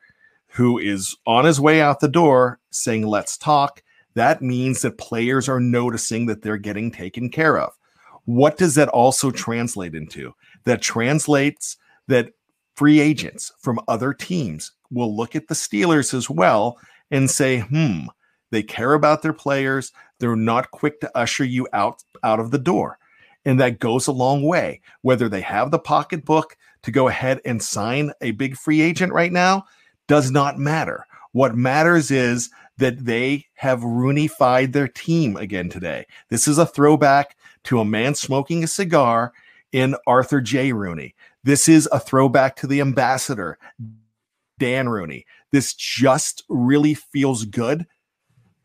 who 0.53 0.79
is 0.79 1.15
on 1.27 1.45
his 1.45 1.61
way 1.61 1.83
out 1.83 2.01
the 2.01 2.09
door 2.09 2.59
saying, 2.71 3.07
let's 3.07 3.37
talk, 3.37 3.83
that 4.15 4.41
means 4.41 4.81
that 4.81 4.97
players 4.97 5.47
are 5.47 5.61
noticing 5.61 6.25
that 6.27 6.41
they're 6.41 6.57
getting 6.57 6.91
taken 6.91 7.29
care 7.29 7.59
of. 7.59 7.75
What 8.25 8.57
does 8.57 8.77
that 8.77 8.89
also 8.89 9.31
translate 9.31 9.95
into? 9.95 10.33
That 10.65 10.81
translates 10.81 11.77
that 12.07 12.33
free 12.79 13.01
agents 13.01 13.51
from 13.59 13.81
other 13.89 14.15
teams 14.15 14.71
will 14.93 15.17
look 15.17 15.35
at 15.35 15.49
the 15.49 15.55
Steelers 15.55 16.15
as 16.15 16.31
well 16.31 16.79
and 17.11 17.29
say, 17.29 17.59
hmm, 17.59 18.03
they 18.53 18.63
care 18.63 18.95
about 18.95 19.21
their 19.21 19.33
players. 19.33 19.91
They're 20.21 20.37
not 20.37 20.71
quick 20.71 21.01
to 21.01 21.11
usher 21.19 21.45
you 21.45 21.67
out 21.73 22.05
out 22.23 22.39
of 22.39 22.53
the 22.53 22.59
door. 22.59 22.99
And 23.45 23.59
that 23.59 23.81
goes 23.81 24.07
a 24.07 24.13
long 24.13 24.45
way. 24.45 24.81
Whether 25.03 25.29
they 25.29 25.41
have 25.41 25.73
the 25.73 25.81
pocketbook 25.81 26.57
to 26.83 26.93
go 26.93 27.09
ahead 27.09 27.41
and 27.45 27.61
sign 27.61 28.13
a 28.21 28.31
big 28.31 28.57
free 28.57 28.81
agent 28.81 29.13
right 29.13 29.33
now 29.33 29.65
does 30.07 30.31
not 30.31 30.57
matter. 30.57 31.05
What 31.33 31.57
matters 31.57 32.13
is 32.13 32.49
that 32.77 33.05
they 33.05 33.47
have 33.55 33.81
Rooneyfied 33.81 34.73
their 34.73 34.89
team 34.89 35.37
again 35.37 35.69
today. 35.69 36.07
This 36.29 36.47
is 36.47 36.59
a 36.59 36.67
throwback 36.67 37.37
to 37.65 37.81
a 37.81 37.85
man 37.85 38.15
smoking 38.15 38.63
a 38.63 38.69
cigar 38.69 39.33
in 39.73 39.97
Arthur 40.07 40.41
J. 40.41 40.73
Rooney. 40.73 41.17
This 41.49 41.69
is 41.69 41.89
a 41.91 41.99
throwback 41.99 42.57
to 42.57 42.67
the 42.67 42.83
ambassador, 42.83 43.59
Dan 44.59 44.89
Rooney. 44.89 45.25
This 45.51 45.73
just 45.73 46.45
really 46.49 46.93
feels 46.93 47.45
good 47.47 47.87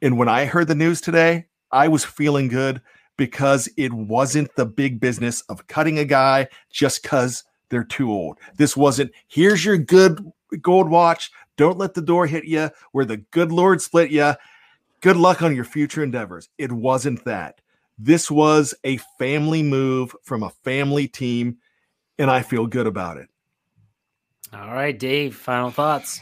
and 0.03 0.17
when 0.17 0.27
I 0.27 0.43
heard 0.43 0.67
the 0.67 0.75
news 0.75 0.99
today, 0.99 1.45
I 1.71 1.87
was 1.87 2.03
feeling 2.03 2.49
good 2.49 2.81
because 3.15 3.69
it 3.77 3.93
wasn't 3.93 4.53
the 4.57 4.65
big 4.65 4.99
business 4.99 5.39
of 5.43 5.65
cutting 5.67 5.97
a 5.97 6.03
guy 6.03 6.49
just 6.69 7.01
because 7.01 7.45
they're 7.69 7.85
too 7.85 8.11
old. 8.11 8.37
This 8.57 8.75
wasn't, 8.75 9.13
here's 9.29 9.63
your 9.63 9.77
good 9.77 10.33
gold 10.61 10.89
watch. 10.89 11.31
Don't 11.55 11.77
let 11.77 11.93
the 11.93 12.01
door 12.01 12.27
hit 12.27 12.43
you 12.43 12.69
where 12.91 13.05
the 13.05 13.15
good 13.31 13.53
Lord 13.53 13.81
split 13.81 14.11
you. 14.11 14.33
Good 14.99 15.15
luck 15.15 15.41
on 15.41 15.55
your 15.55 15.63
future 15.63 16.03
endeavors. 16.03 16.49
It 16.57 16.73
wasn't 16.73 17.23
that. 17.23 17.61
This 17.97 18.29
was 18.29 18.75
a 18.83 18.97
family 19.17 19.63
move 19.63 20.13
from 20.21 20.43
a 20.43 20.49
family 20.65 21.07
team, 21.07 21.59
and 22.17 22.29
I 22.29 22.41
feel 22.41 22.67
good 22.67 22.87
about 22.87 23.17
it. 23.17 23.29
All 24.53 24.73
right, 24.73 24.97
Dave, 24.97 25.35
final 25.35 25.71
thoughts. 25.71 26.21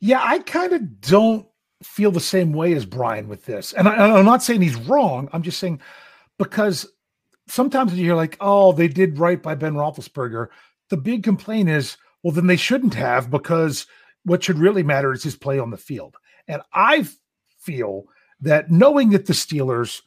Yeah, 0.00 0.20
I 0.22 0.38
kind 0.40 0.72
of 0.72 1.00
don't 1.00 1.46
feel 1.82 2.12
the 2.12 2.20
same 2.20 2.52
way 2.52 2.72
as 2.74 2.86
Brian 2.86 3.28
with 3.28 3.44
this. 3.44 3.72
And 3.72 3.88
I, 3.88 4.18
am 4.18 4.24
not 4.24 4.42
saying 4.42 4.62
he's 4.62 4.76
wrong. 4.76 5.28
I'm 5.32 5.42
just 5.42 5.58
saying 5.58 5.80
because 6.38 6.86
sometimes 7.48 7.98
you're 7.98 8.16
like, 8.16 8.36
oh, 8.40 8.72
they 8.72 8.88
did 8.88 9.18
right 9.18 9.42
by 9.42 9.54
Ben 9.54 9.74
Roethlisberger. 9.74 10.48
The 10.90 10.96
big 10.96 11.24
complaint 11.24 11.68
is, 11.68 11.96
well, 12.22 12.32
then 12.32 12.46
they 12.46 12.56
shouldn't 12.56 12.94
have 12.94 13.30
because 13.30 13.86
what 14.24 14.44
should 14.44 14.58
really 14.58 14.82
matter 14.82 15.12
is 15.12 15.22
his 15.22 15.36
play 15.36 15.58
on 15.58 15.70
the 15.70 15.76
field. 15.76 16.16
And 16.46 16.62
I 16.72 17.06
feel 17.58 18.04
that 18.40 18.70
knowing 18.70 19.10
that 19.10 19.26
the 19.26 19.32
Steelers 19.32 20.02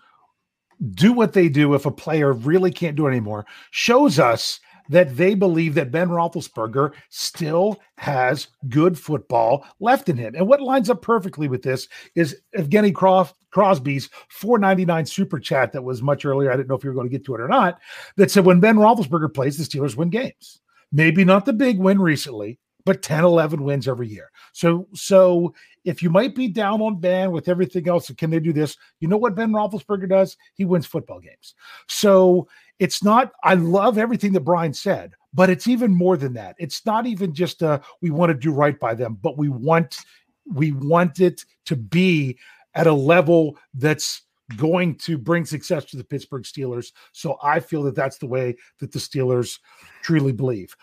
do 0.93 1.13
what 1.13 1.33
they 1.33 1.49
do 1.49 1.73
if 1.73 1.85
a 1.85 1.91
player 1.91 2.33
really 2.33 2.71
can't 2.71 2.95
do 2.95 3.07
it 3.07 3.11
anymore 3.11 3.45
shows 3.71 4.19
us 4.19 4.59
that 4.89 5.15
they 5.15 5.35
believe 5.35 5.73
that 5.75 5.91
Ben 5.91 6.09
Roethlisberger 6.09 6.93
still 7.09 7.79
has 7.97 8.47
good 8.69 8.97
football 8.97 9.65
left 9.79 10.09
in 10.09 10.17
him. 10.17 10.35
And 10.35 10.47
what 10.47 10.61
lines 10.61 10.89
up 10.89 11.01
perfectly 11.01 11.47
with 11.47 11.61
this 11.61 11.87
is 12.15 12.41
Evgeny 12.57 12.93
Crosby's 12.93 14.09
499 14.29 15.05
super 15.05 15.39
chat 15.39 15.71
that 15.71 15.83
was 15.83 16.01
much 16.01 16.25
earlier. 16.25 16.51
I 16.51 16.55
didn't 16.55 16.69
know 16.69 16.75
if 16.75 16.83
you 16.83 16.89
were 16.89 16.95
going 16.95 17.07
to 17.07 17.17
get 17.17 17.25
to 17.25 17.35
it 17.35 17.41
or 17.41 17.47
not. 17.47 17.79
That 18.17 18.31
said, 18.31 18.45
when 18.45 18.59
Ben 18.59 18.75
Roethlisberger 18.77 19.33
plays, 19.33 19.57
the 19.57 19.63
Steelers 19.63 19.95
win 19.95 20.09
games. 20.09 20.61
Maybe 20.91 21.25
not 21.25 21.45
the 21.45 21.53
big 21.53 21.79
win 21.79 21.99
recently, 21.99 22.59
but 22.85 23.01
10, 23.01 23.23
11 23.23 23.63
wins 23.63 23.87
every 23.87 24.07
year. 24.07 24.31
So, 24.53 24.87
so 24.93 25.53
if 25.83 26.01
you 26.01 26.09
might 26.09 26.35
be 26.35 26.47
down 26.47 26.81
on 26.81 26.99
Ben 26.99 27.31
with 27.31 27.49
everything 27.49 27.87
else, 27.87 28.09
can 28.11 28.29
they 28.29 28.39
do 28.39 28.53
this? 28.53 28.77
You 28.99 29.07
know 29.07 29.17
what 29.17 29.35
Ben 29.35 29.51
Roethlisberger 29.51 30.07
does? 30.07 30.37
He 30.53 30.65
wins 30.65 30.85
football 30.85 31.19
games. 31.19 31.55
So 31.87 32.47
it's 32.79 33.03
not, 33.03 33.31
I 33.43 33.53
love 33.55 33.97
everything 33.97 34.33
that 34.33 34.41
Brian 34.41 34.73
said, 34.73 35.13
but 35.33 35.49
it's 35.49 35.67
even 35.67 35.93
more 35.93 36.17
than 36.17 36.33
that. 36.33 36.55
It's 36.59 36.85
not 36.85 37.05
even 37.05 37.33
just 37.33 37.63
uh 37.63 37.79
we 38.01 38.09
want 38.09 38.31
to 38.31 38.37
do 38.37 38.51
right 38.51 38.79
by 38.79 38.93
them, 38.93 39.17
but 39.21 39.37
we 39.37 39.49
want 39.49 39.97
we 40.45 40.71
want 40.71 41.19
it 41.19 41.43
to 41.65 41.75
be 41.75 42.37
at 42.73 42.87
a 42.87 42.93
level 42.93 43.57
that's 43.73 44.21
going 44.57 44.95
to 44.95 45.17
bring 45.17 45.45
success 45.45 45.85
to 45.85 45.97
the 45.97 46.03
Pittsburgh 46.03 46.43
Steelers. 46.43 46.91
So 47.11 47.37
I 47.41 47.59
feel 47.59 47.83
that 47.83 47.95
that's 47.95 48.17
the 48.17 48.27
way 48.27 48.55
that 48.79 48.91
the 48.91 48.99
Steelers 48.99 49.59
truly 50.01 50.31
believe. 50.31 50.75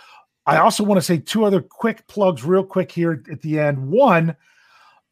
I 0.47 0.57
also 0.59 0.83
want 0.83 0.99
to 0.99 1.03
say 1.03 1.19
two 1.19 1.45
other 1.45 1.61
quick 1.61 2.07
plugs, 2.09 2.45
real 2.45 2.65
quick 2.65 2.91
here 2.91 3.23
at 3.31 3.41
the 3.43 3.61
end. 3.61 3.91
One 3.91 4.35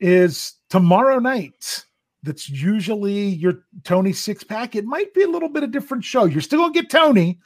is 0.00 0.54
tomorrow 0.68 1.20
night 1.20 1.84
that's 2.22 2.48
usually 2.48 3.28
your 3.28 3.64
Tony 3.84 4.12
six 4.12 4.44
pack. 4.44 4.76
It 4.76 4.84
might 4.84 5.12
be 5.14 5.22
a 5.22 5.28
little 5.28 5.48
bit 5.48 5.62
of 5.62 5.70
different 5.70 6.04
show. 6.04 6.24
You're 6.24 6.40
still 6.40 6.60
gonna 6.60 6.72
get 6.72 6.90
Tony, 6.90 7.38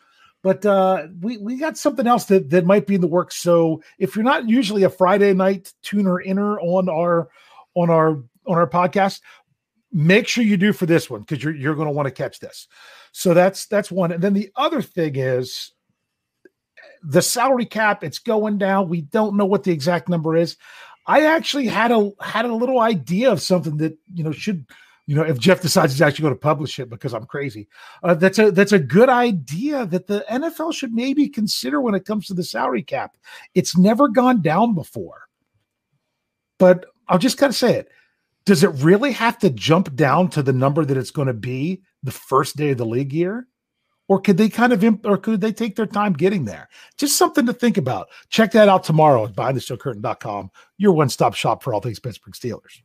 but 0.42 0.64
uh, 0.66 1.06
we 1.20 1.38
we 1.38 1.58
got 1.58 1.78
something 1.78 2.06
else 2.06 2.26
that 2.26 2.50
that 2.50 2.66
might 2.66 2.86
be 2.86 2.94
in 2.94 3.00
the 3.00 3.06
works. 3.06 3.36
So 3.36 3.82
if 3.98 4.16
you're 4.16 4.24
not 4.24 4.48
usually 4.48 4.82
a 4.82 4.90
Friday 4.90 5.32
night 5.32 5.72
tuner 5.82 6.20
inner 6.20 6.58
on 6.60 6.88
our 6.88 7.28
on 7.74 7.90
our 7.90 8.22
on 8.46 8.58
our 8.58 8.68
podcast, 8.68 9.20
make 9.92 10.26
sure 10.26 10.44
you 10.44 10.56
do 10.56 10.72
for 10.72 10.86
this 10.86 11.08
one 11.08 11.20
because 11.20 11.42
you're 11.42 11.54
you're 11.54 11.74
to 11.74 11.90
want 11.90 12.06
to 12.06 12.12
catch 12.12 12.40
this. 12.40 12.66
So 13.12 13.32
that's 13.32 13.66
that's 13.66 13.90
one. 13.90 14.12
And 14.12 14.22
then 14.22 14.34
the 14.34 14.50
other 14.56 14.82
thing 14.82 15.16
is 15.16 15.72
the 17.02 17.22
salary 17.22 17.66
cap. 17.66 18.02
It's 18.02 18.18
going 18.18 18.58
down. 18.58 18.88
We 18.88 19.02
don't 19.02 19.36
know 19.36 19.46
what 19.46 19.62
the 19.62 19.72
exact 19.72 20.08
number 20.08 20.36
is. 20.36 20.56
I 21.06 21.26
actually 21.26 21.66
had 21.66 21.90
a 21.90 22.10
had 22.20 22.44
a 22.44 22.54
little 22.54 22.80
idea 22.80 23.30
of 23.30 23.40
something 23.40 23.76
that 23.78 23.96
you 24.14 24.24
know 24.24 24.32
should 24.32 24.66
you 25.06 25.14
know 25.14 25.22
if 25.22 25.38
Jeff 25.38 25.60
decides 25.60 25.92
he's 25.92 26.02
actually 26.02 26.22
going 26.22 26.34
to 26.34 26.40
publish 26.40 26.78
it 26.78 26.88
because 26.88 27.12
I'm 27.12 27.26
crazy. 27.26 27.68
Uh, 28.02 28.14
that's 28.14 28.38
a 28.38 28.50
that's 28.50 28.72
a 28.72 28.78
good 28.78 29.08
idea 29.08 29.86
that 29.86 30.06
the 30.06 30.24
NFL 30.30 30.74
should 30.74 30.92
maybe 30.92 31.28
consider 31.28 31.80
when 31.80 31.94
it 31.94 32.06
comes 32.06 32.26
to 32.26 32.34
the 32.34 32.44
salary 32.44 32.82
cap. 32.82 33.16
It's 33.54 33.76
never 33.76 34.08
gone 34.08 34.40
down 34.40 34.74
before, 34.74 35.28
but 36.58 36.86
I'll 37.08 37.18
just 37.18 37.38
kind 37.38 37.50
of 37.50 37.56
say 37.56 37.74
it. 37.74 37.88
Does 38.46 38.62
it 38.62 38.70
really 38.82 39.12
have 39.12 39.38
to 39.38 39.50
jump 39.50 39.94
down 39.94 40.28
to 40.30 40.42
the 40.42 40.52
number 40.52 40.84
that 40.84 40.96
it's 40.96 41.10
going 41.10 41.28
to 41.28 41.34
be 41.34 41.82
the 42.02 42.10
first 42.10 42.56
day 42.56 42.70
of 42.70 42.78
the 42.78 42.86
league 42.86 43.12
year? 43.12 43.46
Or 44.06 44.20
could 44.20 44.36
they 44.36 44.50
kind 44.50 44.72
of, 44.72 44.84
imp- 44.84 45.06
or 45.06 45.16
could 45.16 45.40
they 45.40 45.52
take 45.52 45.76
their 45.76 45.86
time 45.86 46.12
getting 46.12 46.44
there? 46.44 46.68
Just 46.98 47.16
something 47.16 47.46
to 47.46 47.54
think 47.54 47.78
about. 47.78 48.08
Check 48.28 48.52
that 48.52 48.68
out 48.68 48.84
tomorrow 48.84 49.24
at 49.24 49.32
behindthesteelcurtain.com, 49.34 50.50
your 50.76 50.92
one 50.92 51.08
stop 51.08 51.34
shop 51.34 51.62
for 51.62 51.72
all 51.72 51.80
things 51.80 51.98
Pittsburgh 51.98 52.34
Steelers. 52.34 52.82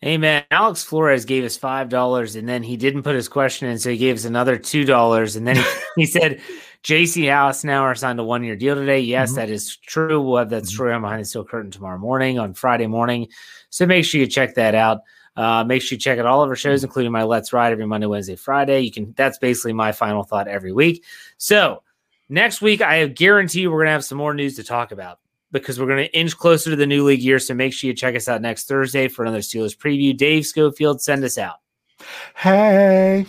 Hey 0.00 0.16
man, 0.16 0.44
Alex 0.52 0.84
Flores 0.84 1.24
gave 1.24 1.42
us 1.44 1.56
five 1.56 1.88
dollars 1.88 2.36
and 2.36 2.48
then 2.48 2.62
he 2.62 2.76
didn't 2.76 3.02
put 3.02 3.16
his 3.16 3.28
question 3.28 3.68
in, 3.68 3.78
so 3.80 3.90
he 3.90 3.96
gave 3.96 4.14
us 4.14 4.24
another 4.24 4.56
two 4.56 4.84
dollars, 4.84 5.34
and 5.34 5.44
then 5.46 5.56
he, 5.56 5.62
he 5.96 6.06
said 6.06 6.40
JC 6.84 7.24
Hassenauer 7.24 7.98
signed 7.98 8.20
a 8.20 8.24
one 8.24 8.44
year 8.44 8.54
deal 8.54 8.76
today. 8.76 9.00
Yes, 9.00 9.32
Mhm. 9.32 9.36
that 9.36 9.50
is 9.50 9.76
true. 9.76 10.20
We'll 10.22 10.38
have 10.38 10.50
that 10.50 10.62
Mhm. 10.62 10.68
story 10.68 10.92
on 10.92 11.02
behind 11.02 11.20
the 11.20 11.24
steel 11.24 11.44
curtain 11.44 11.72
tomorrow 11.72 11.98
morning 11.98 12.38
on 12.38 12.54
Friday 12.54 12.86
morning. 12.86 13.26
So 13.70 13.86
make 13.86 14.04
sure 14.04 14.20
you 14.20 14.28
check 14.28 14.54
that 14.54 14.76
out. 14.76 15.00
Uh, 15.38 15.62
make 15.62 15.80
sure 15.80 15.94
you 15.94 16.00
check 16.00 16.18
out 16.18 16.26
all 16.26 16.42
of 16.42 16.50
our 16.50 16.56
shows, 16.56 16.82
including 16.82 17.12
my 17.12 17.22
Let's 17.22 17.52
Ride 17.52 17.72
every 17.72 17.86
Monday, 17.86 18.08
Wednesday, 18.08 18.34
Friday. 18.34 18.80
You 18.80 18.90
can 18.90 19.14
that's 19.16 19.38
basically 19.38 19.72
my 19.72 19.92
final 19.92 20.24
thought 20.24 20.48
every 20.48 20.72
week. 20.72 21.04
So 21.36 21.82
next 22.28 22.60
week, 22.60 22.82
I 22.82 23.06
guarantee 23.06 23.60
you 23.60 23.70
we're 23.70 23.84
gonna 23.84 23.92
have 23.92 24.04
some 24.04 24.18
more 24.18 24.34
news 24.34 24.56
to 24.56 24.64
talk 24.64 24.90
about 24.90 25.20
because 25.52 25.80
we're 25.80 25.86
going 25.86 26.04
to 26.04 26.18
inch 26.18 26.36
closer 26.36 26.70
to 26.70 26.76
the 26.76 26.86
new 26.86 27.04
league 27.04 27.22
year. 27.22 27.38
So 27.38 27.54
make 27.54 27.72
sure 27.72 27.88
you 27.88 27.94
check 27.94 28.14
us 28.14 28.28
out 28.28 28.42
next 28.42 28.68
Thursday 28.68 29.08
for 29.08 29.22
another 29.22 29.38
Steelers 29.38 29.76
preview. 29.76 30.16
Dave 30.16 30.46
Schofield, 30.46 31.00
send 31.00 31.24
us 31.24 31.38
out. 31.38 31.56
Hey. 32.34 33.26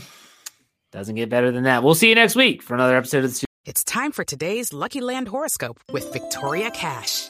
Doesn't 0.91 1.16
get 1.16 1.30
better 1.30 1.51
than 1.51 1.64
that. 1.64 1.84
We'll 1.84 1.95
see 1.95 2.10
you 2.10 2.16
next 2.16 2.36
week 2.36 2.64
for 2.64 2.74
another 2.74 2.97
episode 2.97 3.24
of 3.24 3.32
the 3.32 3.38
Steelers. 3.38 3.45
It's 3.66 3.84
time 3.84 4.12
for 4.12 4.24
today's 4.24 4.74
Lucky 4.74 5.01
Land 5.01 5.28
horoscope 5.28 5.80
with 5.91 6.12
Victoria 6.12 6.72
Cash. 6.72 7.30